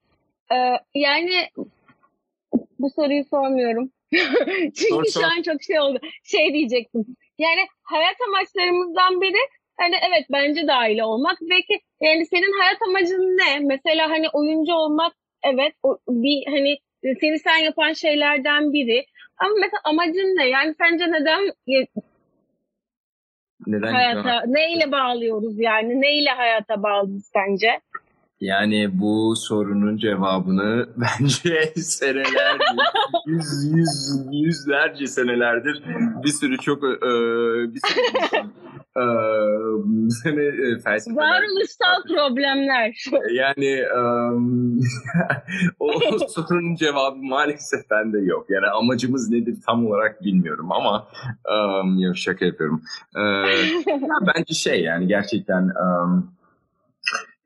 e, 0.52 0.58
yani 0.96 1.50
bu 2.80 2.90
soruyu 2.90 3.24
sormuyorum. 3.30 3.92
Çünkü 4.76 5.12
sor, 5.12 5.22
şu 5.22 5.26
an 5.26 5.42
çok 5.42 5.64
şey 5.64 5.80
oldu. 5.80 6.00
Şey 6.24 6.54
diyecektim. 6.54 7.06
Yani 7.38 7.62
hayat 7.84 8.16
amaçlarımızdan 8.28 9.22
biri 9.22 9.40
hani 9.78 9.96
evet 10.10 10.26
bence 10.32 10.68
de 10.68 10.74
aile 10.74 11.04
olmak. 11.04 11.38
Belki 11.42 11.80
yani 12.04 12.26
senin 12.26 12.60
hayat 12.60 12.78
amacın 12.88 13.38
ne? 13.38 13.60
Mesela 13.60 14.10
hani 14.10 14.30
oyuncu 14.34 14.74
olmak 14.74 15.14
evet 15.44 15.74
o, 15.84 15.98
bir 16.10 16.46
hani 16.46 16.78
seni 17.22 17.40
sen 17.40 17.58
yapan 17.58 17.94
şeylerden 17.94 18.74
biri. 18.74 19.06
Ama 19.38 19.54
mesela 19.62 19.82
amacın 19.84 20.38
ne? 20.38 20.50
Yani 20.50 20.76
sence 20.80 21.12
neden 21.12 21.42
neden 23.68 23.94
hayata 23.94 24.44
neyle 24.48 24.92
bağlıyoruz 24.92 25.60
yani? 25.60 26.02
Neyle 26.02 26.30
hayata 26.30 26.84
bağlıyız 26.84 27.32
sence? 27.34 27.80
Yani 28.40 28.90
bu 28.94 29.36
sorunun 29.36 29.98
cevabını 29.98 30.90
bence 30.98 31.74
senelerdir, 31.76 32.80
yüz, 33.26 33.74
yüz, 33.74 34.28
yüzlerce 34.32 35.08
senelerdir 35.08 35.84
bir 36.24 36.30
sürü 36.30 36.58
çok 36.58 36.84
bir 36.84 37.80
sürü 37.88 38.02
insan 38.24 38.54
e, 40.26 40.80
felsefeler. 40.84 41.18
Varoluşsal 41.18 42.04
problemler. 42.08 43.04
Yani 43.32 43.84
um, 43.98 44.80
o 45.80 45.92
sorunun 46.28 46.76
cevabı 46.76 47.18
maalesef 47.18 47.90
bende 47.90 48.20
yok. 48.20 48.46
Yani 48.50 48.68
amacımız 48.68 49.30
nedir 49.30 49.58
tam 49.66 49.88
olarak 49.88 50.24
bilmiyorum 50.24 50.72
ama 50.72 51.08
um, 51.82 52.00
yok 52.00 52.18
şaka 52.18 52.46
yapıyorum. 52.46 52.82
Bence 54.36 54.54
şey 54.54 54.82
yani 54.82 55.08
gerçekten 55.08 55.64
um, 55.64 56.34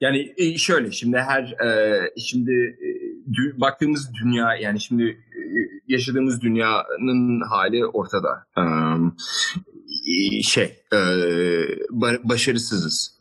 yani 0.01 0.33
e, 0.37 0.57
şöyle 0.57 0.91
şimdi 0.91 1.17
her 1.17 1.43
e, 1.43 2.01
şimdi 2.17 2.77
e, 2.81 3.61
baktığımız 3.61 4.11
dünya 4.23 4.55
yani 4.55 4.79
şimdi 4.79 5.17
yaşadığımız 5.87 6.41
dünyanın 6.41 7.41
hali 7.49 7.85
ortada. 7.85 8.45
Şey 10.43 10.83
başarısızız. 12.23 13.17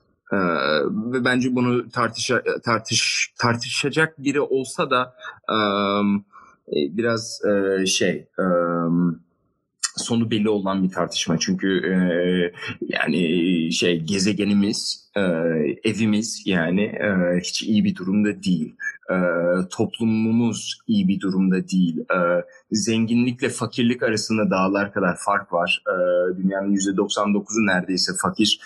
Ve 1.13 1.25
bence 1.25 1.55
bunu 1.55 1.91
tartışa, 1.91 2.43
tartış 2.65 3.33
tartışacak 3.39 4.19
biri 4.19 4.41
olsa 4.41 4.91
da 4.91 5.15
biraz 6.73 7.43
şey 7.87 8.27
sonu 9.97 10.31
belli 10.31 10.49
olan 10.49 10.85
bir 10.85 10.91
tartışma. 10.91 11.39
Çünkü 11.39 11.69
e, 11.69 11.97
yani 12.81 13.73
şey 13.73 14.01
gezegenimiz, 14.01 15.06
e, 15.17 15.21
evimiz 15.85 16.43
yani 16.47 16.83
e, 16.83 17.41
hiç 17.41 17.63
iyi 17.63 17.85
bir 17.85 17.97
durumda 17.97 18.43
değil. 18.43 18.77
E, 19.11 19.17
toplumumuz 19.71 20.81
iyi 20.87 21.09
bir 21.09 21.21
durumda 21.21 21.69
değil. 21.69 22.05
Zenginlikle 22.71 23.49
fakirlik 23.49 24.03
arasında 24.03 24.51
dağlar 24.51 24.93
kadar 24.93 25.17
fark 25.25 25.53
var. 25.53 25.83
Dünyanın 26.37 26.77
%99'u 26.77 27.67
neredeyse 27.67 28.13
fakir 28.23 28.61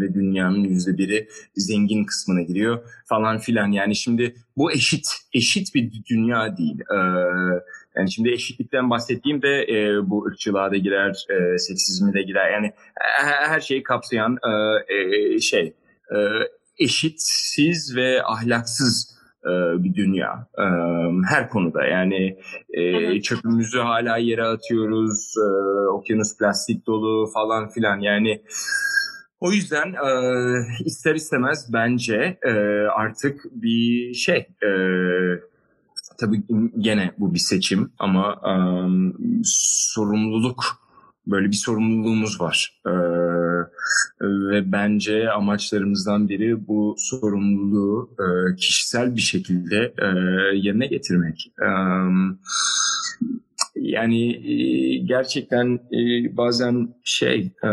ve 0.00 0.14
dünyanın 0.14 0.64
%1'i 0.64 1.28
zengin 1.56 2.04
kısmına 2.04 2.42
giriyor 2.42 2.78
falan 3.06 3.38
filan. 3.38 3.72
Yani 3.72 3.96
şimdi 3.96 4.34
bu 4.56 4.72
eşit, 4.72 5.08
eşit 5.32 5.74
bir 5.74 5.92
dünya 6.10 6.56
değil. 6.56 6.80
Yani 7.96 8.12
şimdi 8.12 8.30
eşitlikten 8.30 8.90
bahsettiğimde 8.90 9.62
e, 9.62 10.10
bu 10.10 10.24
ırkçılığa 10.24 10.70
da 10.70 10.76
girer, 10.76 11.26
e, 11.30 11.58
seksizmi 11.58 12.14
de 12.14 12.22
girer. 12.22 12.50
Yani 12.52 12.72
her, 12.94 13.48
her 13.48 13.60
şeyi 13.60 13.82
kapsayan 13.82 14.32
e, 14.32 14.91
e, 14.92 15.40
şey 15.40 15.74
e, 16.14 16.16
eşitsiz 16.78 17.96
ve 17.96 18.22
ahlaksız 18.24 19.18
e, 19.44 19.50
bir 19.84 19.94
dünya 19.94 20.48
e, 20.58 20.64
her 21.28 21.48
konuda. 21.48 21.84
Yani 21.84 22.38
e, 22.70 23.20
çöpümüzü 23.20 23.78
hala 23.78 24.16
yere 24.16 24.44
atıyoruz 24.44 25.34
e, 25.38 25.48
okyanus 25.88 26.38
plastik 26.38 26.86
dolu 26.86 27.26
falan 27.34 27.68
filan. 27.68 27.98
Yani 27.98 28.42
o 29.40 29.52
yüzden 29.52 29.92
e, 29.92 30.10
ister 30.84 31.14
istemez 31.14 31.70
bence 31.72 32.38
e, 32.42 32.52
artık 32.96 33.40
bir 33.52 34.14
şey 34.14 34.46
e, 34.62 34.70
tabii 36.20 36.42
gene 36.78 37.12
bu 37.18 37.34
bir 37.34 37.38
seçim 37.38 37.92
ama 37.98 38.40
um, 38.40 39.14
sorumluluk 39.44 40.81
böyle 41.26 41.48
bir 41.48 41.56
sorumluluğumuz 41.56 42.40
var. 42.40 42.80
Ee, 42.86 42.90
ve 44.20 44.72
bence 44.72 45.30
amaçlarımızdan 45.30 46.28
biri 46.28 46.68
bu 46.68 46.94
sorumluluğu 46.98 48.10
e, 48.18 48.56
kişisel 48.56 49.16
bir 49.16 49.20
şekilde 49.20 49.94
e, 49.98 50.06
yerine 50.56 50.86
getirmek. 50.86 51.52
E, 51.62 51.68
yani 53.76 54.30
e, 54.30 54.96
gerçekten 54.98 55.80
e, 55.92 56.36
bazen 56.36 56.94
şey 57.04 57.52
e, 57.64 57.70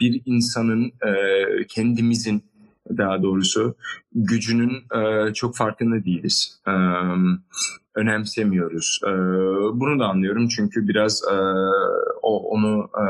bir 0.00 0.22
insanın 0.24 0.92
kendimizin 1.68 2.42
daha 2.98 3.22
doğrusu 3.22 3.74
gücünün 4.14 4.72
çok 5.34 5.56
farkında 5.56 6.04
değiliz. 6.04 6.60
E, 6.66 6.72
önemsemiyoruz. 7.94 9.00
E, 9.06 9.10
bunu 9.80 9.98
da 9.98 10.06
anlıyorum 10.06 10.48
çünkü 10.48 10.88
biraz 10.88 11.22
o 12.22 12.50
onu 12.50 12.90
e, 12.94 13.04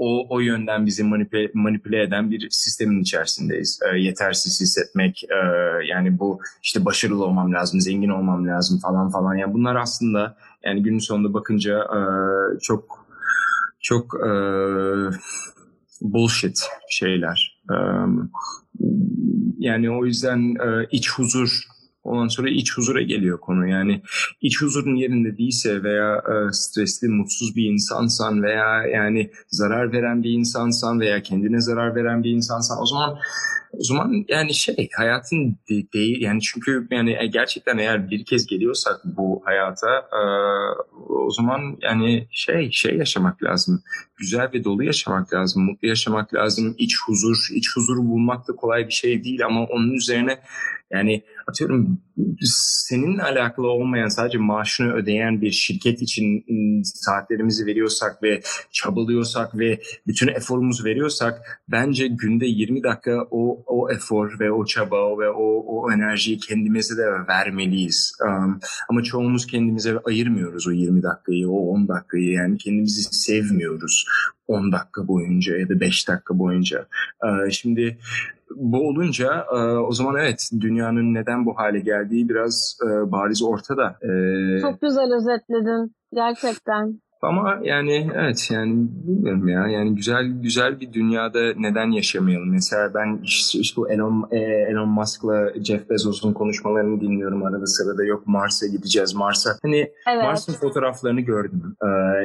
o, 0.00 0.26
o 0.28 0.40
yönden 0.40 0.86
bizi 0.86 1.04
manipüle, 1.04 1.50
manipüle 1.54 2.02
eden 2.02 2.30
bir 2.30 2.50
sistemin 2.50 3.00
içerisindeyiz. 3.00 3.80
E, 3.92 3.98
yetersiz 3.98 4.60
hissetmek, 4.60 5.24
e, 5.24 5.36
yani 5.86 6.18
bu 6.18 6.40
işte 6.62 6.84
başarılı 6.84 7.24
olmam 7.24 7.52
lazım, 7.52 7.80
zengin 7.80 8.08
olmam 8.08 8.46
lazım 8.46 8.78
falan 8.78 9.10
falan. 9.10 9.34
Yani 9.34 9.54
bunlar 9.54 9.76
aslında 9.76 10.36
yani 10.64 10.82
günün 10.82 10.98
sonunda 10.98 11.34
bakınca 11.34 11.78
e, 11.78 12.00
çok 12.58 13.06
çok 13.80 14.14
e, 14.14 14.30
bullshit 16.00 16.58
şeyler. 16.90 17.62
E, 17.70 17.76
yani 19.58 19.90
o 19.90 20.06
yüzden 20.06 20.54
e, 20.54 20.86
iç 20.90 21.10
huzur 21.10 21.64
Ondan 22.04 22.28
sonra 22.28 22.50
iç 22.50 22.76
huzura 22.76 23.02
geliyor 23.02 23.40
konu. 23.40 23.68
Yani 23.68 24.02
iç 24.40 24.62
huzurun 24.62 24.94
yerinde 24.94 25.38
değilse 25.38 25.82
veya 25.82 26.16
e, 26.16 26.52
stresli, 26.52 27.08
mutsuz 27.08 27.56
bir 27.56 27.64
insansan 27.64 28.42
veya 28.42 28.86
yani 28.86 29.30
zarar 29.48 29.92
veren 29.92 30.22
bir 30.22 30.30
insansan 30.30 31.00
veya 31.00 31.22
kendine 31.22 31.60
zarar 31.60 31.94
veren 31.94 32.24
bir 32.24 32.30
insansan 32.30 32.82
o 32.82 32.86
zaman 32.86 33.18
o 33.72 33.84
zaman 33.84 34.24
yani 34.28 34.54
şey 34.54 34.88
hayatın 34.96 35.58
de, 35.70 35.92
değil 35.92 36.20
yani 36.20 36.40
çünkü 36.40 36.88
yani 36.90 37.16
e, 37.20 37.26
gerçekten 37.26 37.78
eğer 37.78 38.10
bir 38.10 38.24
kez 38.24 38.46
geliyorsak 38.46 39.00
bu 39.04 39.42
hayata 39.44 40.08
e, 40.12 40.22
o 41.08 41.30
zaman 41.30 41.78
yani 41.82 42.28
şey 42.30 42.70
şey 42.70 42.96
yaşamak 42.96 43.42
lazım. 43.42 43.82
Güzel 44.16 44.50
ve 44.54 44.64
dolu 44.64 44.84
yaşamak 44.84 45.34
lazım. 45.34 45.64
Mutlu 45.64 45.88
yaşamak 45.88 46.34
lazım. 46.34 46.74
iç 46.78 46.96
huzur, 47.06 47.48
iç 47.54 47.76
huzuru 47.76 47.98
bulmak 47.98 48.48
da 48.48 48.52
kolay 48.52 48.86
bir 48.86 48.92
şey 48.92 49.24
değil 49.24 49.44
ama 49.44 49.64
onun 49.64 49.92
üzerine 49.92 50.40
yani 50.90 51.22
atıyorum 51.50 52.00
seninle 52.88 53.22
alakalı 53.22 53.66
olmayan 53.66 54.08
sadece 54.08 54.38
maaşını 54.38 54.92
ödeyen 54.92 55.40
bir 55.40 55.50
şirket 55.50 56.02
için 56.02 56.44
saatlerimizi 56.84 57.66
veriyorsak 57.66 58.22
ve 58.22 58.40
çabalıyorsak 58.72 59.58
ve 59.58 59.80
bütün 60.06 60.28
eforumuzu 60.28 60.84
veriyorsak 60.84 61.62
bence 61.68 62.06
günde 62.06 62.46
20 62.46 62.82
dakika 62.82 63.26
o 63.30 63.62
o 63.66 63.90
efor 63.90 64.40
ve 64.40 64.52
o 64.52 64.64
çaba 64.64 65.18
ve 65.18 65.30
o 65.30 65.64
o 65.66 65.92
enerjiyi 65.92 66.38
kendimize 66.38 66.96
de 66.96 67.06
vermeliyiz. 67.28 68.12
Um, 68.26 68.60
ama 68.88 69.02
çoğumuz 69.02 69.46
kendimize 69.46 69.98
ayırmıyoruz 70.04 70.66
o 70.66 70.70
20 70.70 71.02
dakikayı, 71.02 71.50
o 71.50 71.56
10 71.56 71.88
dakikayı 71.88 72.30
yani 72.32 72.58
kendimizi 72.58 73.02
sevmiyoruz 73.02 74.06
10 74.50 74.72
dakika 74.72 75.08
boyunca 75.08 75.56
ya 75.56 75.68
da 75.68 75.80
5 75.80 76.08
dakika 76.08 76.38
boyunca. 76.38 76.86
Uh, 77.22 77.50
şimdi 77.50 77.98
bu 78.56 78.88
olunca 78.88 79.46
e, 79.52 79.56
o 79.78 79.92
zaman 79.92 80.16
evet 80.16 80.50
dünyanın 80.60 81.14
neden 81.14 81.46
bu 81.46 81.58
hale 81.58 81.80
geldiği 81.80 82.28
biraz 82.28 82.78
e, 82.84 83.12
bariz 83.12 83.42
ortada. 83.42 83.98
E, 84.02 84.10
Çok 84.60 84.80
güzel 84.80 85.14
özetledin 85.14 85.94
gerçekten. 86.12 87.00
Ama 87.22 87.60
yani 87.62 88.10
evet 88.14 88.48
yani 88.50 88.88
bilmiyorum 89.04 89.48
ya 89.48 89.68
yani 89.68 89.94
güzel 89.94 90.26
güzel 90.42 90.80
bir 90.80 90.92
dünyada 90.92 91.38
neden 91.56 91.90
yaşamayalım? 91.90 92.50
Mesela 92.50 92.94
ben 92.94 93.20
işte, 93.22 93.58
işte 93.58 93.76
bu 93.76 93.90
Elon, 93.90 94.28
e, 94.30 94.38
Elon 94.70 94.88
Musk'la 94.88 95.52
Jeff 95.64 95.90
Bezos'un 95.90 96.32
konuşmalarını 96.32 97.00
dinliyorum 97.00 97.42
arada 97.42 97.66
sırada 97.66 98.04
yok 98.04 98.26
Mars'a 98.26 98.66
gideceğiz 98.66 99.14
Mars'a. 99.14 99.50
Hani 99.62 99.90
evet. 100.12 100.24
Mars'ın 100.24 100.52
fotoğraflarını 100.52 101.20
gördüm. 101.20 101.76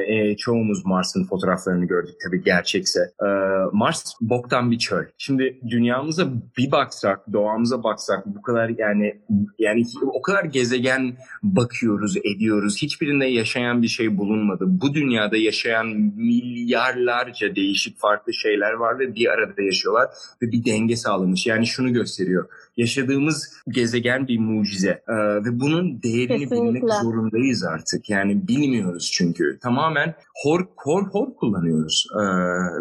Ee, 0.08 0.36
çoğumuz 0.36 0.86
Mars'ın 0.86 1.24
fotoğraflarını 1.24 1.84
gördük 1.84 2.14
tabii 2.26 2.42
gerçekse. 2.42 3.00
Ee, 3.22 3.26
Mars 3.72 4.14
boktan 4.20 4.70
bir 4.70 4.78
çöl. 4.78 5.04
Şimdi 5.18 5.60
dünyamıza 5.70 6.26
bir 6.58 6.70
baksak, 6.72 7.32
doğamıza 7.32 7.82
baksak 7.82 8.26
bu 8.26 8.42
kadar 8.42 8.68
yani 8.68 9.20
yani 9.58 9.84
o 10.12 10.22
kadar 10.22 10.44
gezegen 10.44 11.16
bakıyoruz, 11.42 12.16
ediyoruz. 12.16 12.82
Hiçbirinde 12.82 13.24
yaşayan 13.24 13.82
bir 13.82 13.88
şey 13.88 14.18
bulunmadı. 14.18 14.64
Bu 14.68 14.85
bu 14.86 14.94
dünyada 14.94 15.36
yaşayan 15.36 15.86
milyarlarca 16.16 17.56
değişik 17.56 17.98
farklı 17.98 18.34
şeyler 18.34 18.72
var 18.72 18.98
ve 18.98 19.14
bir 19.14 19.26
arada 19.26 19.62
yaşıyorlar 19.62 20.08
ve 20.42 20.52
bir 20.52 20.64
denge 20.64 20.96
sağlamış. 20.96 21.46
Yani 21.46 21.66
şunu 21.66 21.92
gösteriyor. 21.92 22.48
Yaşadığımız 22.76 23.62
gezegen 23.68 24.28
bir 24.28 24.38
mucize 24.38 25.02
ee, 25.08 25.14
ve 25.44 25.60
bunun 25.60 26.02
değerini 26.02 26.38
Kesinlikle. 26.38 26.74
bilmek 26.74 26.92
zorundayız 27.02 27.64
artık. 27.64 28.10
Yani 28.10 28.48
bilmiyoruz 28.48 29.10
çünkü. 29.12 29.58
Tamamen 29.62 30.14
hor 30.44 30.66
hor 30.76 31.06
hor 31.06 31.34
kullanıyoruz 31.34 32.06
ee, 32.14 32.22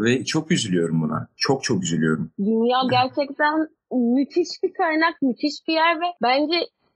ve 0.03 0.25
çok 0.25 0.51
üzülüyorum 0.51 1.01
buna. 1.01 1.27
Çok 1.37 1.63
çok 1.63 1.83
üzülüyorum. 1.83 2.31
Dünya 2.39 2.77
gerçekten 2.91 3.67
müthiş 3.91 4.49
bir 4.63 4.73
kaynak, 4.73 5.21
müthiş 5.21 5.53
bir 5.67 5.73
yer 5.73 5.95
ve 5.95 6.05
bence 6.23 6.55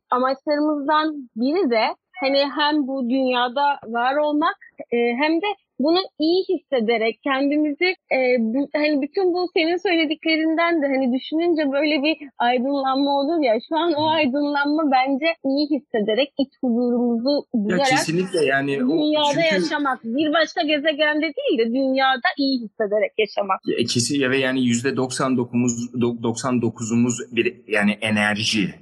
amaçlarımızdan 0.10 1.30
biri 1.36 1.70
de 1.70 1.96
hani 2.20 2.50
hem 2.56 2.88
bu 2.88 3.10
dünyada 3.10 3.80
var 3.86 4.16
olmak 4.16 4.58
e, 4.92 4.98
hem 4.98 5.42
de 5.42 5.46
bunu 5.80 6.00
iyi 6.20 6.42
hissederek 6.50 7.20
kendimizi 7.24 7.90
e, 8.18 8.20
bu, 8.40 8.70
hani 8.76 9.02
bütün 9.02 9.34
bu 9.34 9.48
senin 9.58 9.78
söylediklerinden 9.88 10.82
de 10.82 10.86
hani 10.94 11.08
düşününce 11.16 11.64
böyle 11.76 12.04
bir 12.04 12.16
aydınlanma 12.38 13.12
olur 13.20 13.44
ya 13.44 13.54
şu 13.70 13.76
an 13.76 13.94
o 13.94 14.10
aydınlanma 14.10 14.84
bence 14.92 15.28
iyi 15.46 15.66
hissederek 15.74 16.30
iç 16.40 16.52
huzurumuzu 16.62 17.34
bularak 17.54 17.80
ya 17.80 17.86
kesinlikle 17.86 18.46
yani 18.46 18.72
dünyada 18.80 19.26
o, 19.26 19.34
çünkü... 19.34 19.56
yaşamak 19.56 20.00
bir 20.04 20.34
başka 20.34 20.62
gezegende 20.62 21.28
değil 21.38 21.56
de 21.60 21.66
dünyada 21.78 22.30
iyi 22.38 22.56
hissederek 22.64 23.14
yaşamak. 23.18 23.60
Ya, 23.66 23.78
kesin 23.78 24.32
ve 24.32 24.38
yani 24.38 24.66
yüzde 24.66 24.98
99 24.98 25.94
99'umuz 25.94 27.36
bir 27.36 27.56
yani 27.68 27.92
enerji 27.92 28.74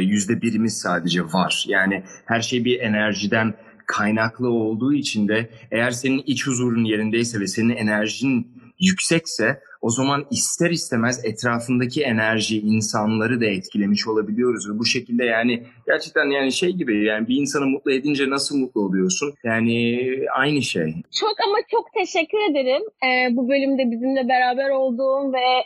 yüzde 0.00 0.42
birimiz 0.42 0.80
sadece 0.82 1.22
var 1.22 1.64
yani 1.68 2.02
her 2.26 2.40
şey 2.40 2.64
bir 2.64 2.80
enerjiden 2.80 3.54
kaynaklı 3.88 4.48
olduğu 4.50 4.94
için 4.94 5.28
de 5.28 5.50
eğer 5.70 5.90
senin 5.90 6.22
iç 6.26 6.46
huzurun 6.46 6.84
yerindeyse 6.84 7.40
ve 7.40 7.46
senin 7.46 7.76
enerjin 7.76 8.46
yüksekse 8.80 9.60
o 9.80 9.90
zaman 9.90 10.26
ister 10.30 10.70
istemez 10.70 11.24
etrafındaki 11.24 12.02
enerji 12.02 12.60
insanları 12.60 13.40
da 13.40 13.46
etkilemiş 13.46 14.06
olabiliyoruz 14.08 14.70
ve 14.70 14.78
bu 14.78 14.84
şekilde 14.84 15.24
yani 15.24 15.62
gerçekten 15.86 16.26
yani 16.30 16.52
şey 16.52 16.70
gibi 16.70 17.04
yani 17.04 17.28
bir 17.28 17.36
insanı 17.36 17.66
mutlu 17.66 17.92
edince 17.92 18.30
nasıl 18.30 18.58
mutlu 18.58 18.80
oluyorsun? 18.80 19.34
Yani 19.44 20.08
aynı 20.34 20.62
şey. 20.62 20.94
Çok 21.20 21.34
ama 21.46 21.56
çok 21.70 21.92
teşekkür 21.94 22.50
ederim. 22.50 22.82
Ee, 23.04 23.36
bu 23.36 23.48
bölümde 23.48 23.90
bizimle 23.90 24.28
beraber 24.28 24.70
olduğun 24.70 25.32
ve 25.32 25.64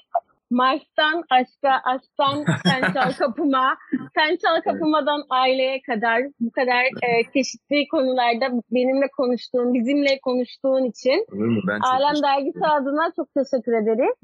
Mars'tan 0.53 1.25
aşka, 1.31 1.73
aşktan 1.93 2.45
sen 2.67 2.93
çal 2.93 3.13
kapıma, 3.13 3.77
sen 4.17 4.37
çal 4.37 4.61
kapımadan 4.61 5.23
aileye 5.31 5.83
kadar 5.83 6.23
bu 6.41 6.51
kadar 6.51 6.83
e, 6.85 7.09
çeşitli 7.33 7.89
konularda 7.89 8.47
benimle 8.71 9.09
konuştuğun, 9.17 9.75
bizimle 9.75 10.19
konuştuğun 10.23 10.85
için 10.85 11.27
Ben 11.69 11.81
Alem 11.81 12.23
Dergisi 12.23 12.67
adına 12.67 13.13
çok 13.17 13.29
teşekkür 13.35 13.73
ederiz. 13.83 14.17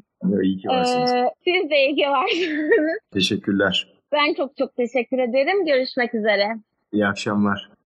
İyi 0.43 0.59
ki 0.59 0.69
varsınız. 0.69 1.13
Ee, 1.13 1.31
siz 1.45 1.71
de 1.71 1.77
iyi 1.77 1.97
ki 1.97 2.07
varsınız. 2.11 2.99
Teşekkürler. 3.13 3.89
Ben 4.13 4.35
çok 4.35 4.57
çok 4.57 4.77
teşekkür 4.77 5.19
ederim. 5.19 5.67
Görüşmek 5.67 6.15
üzere. 6.15 6.47
İyi 6.93 7.07
akşamlar. 7.07 7.78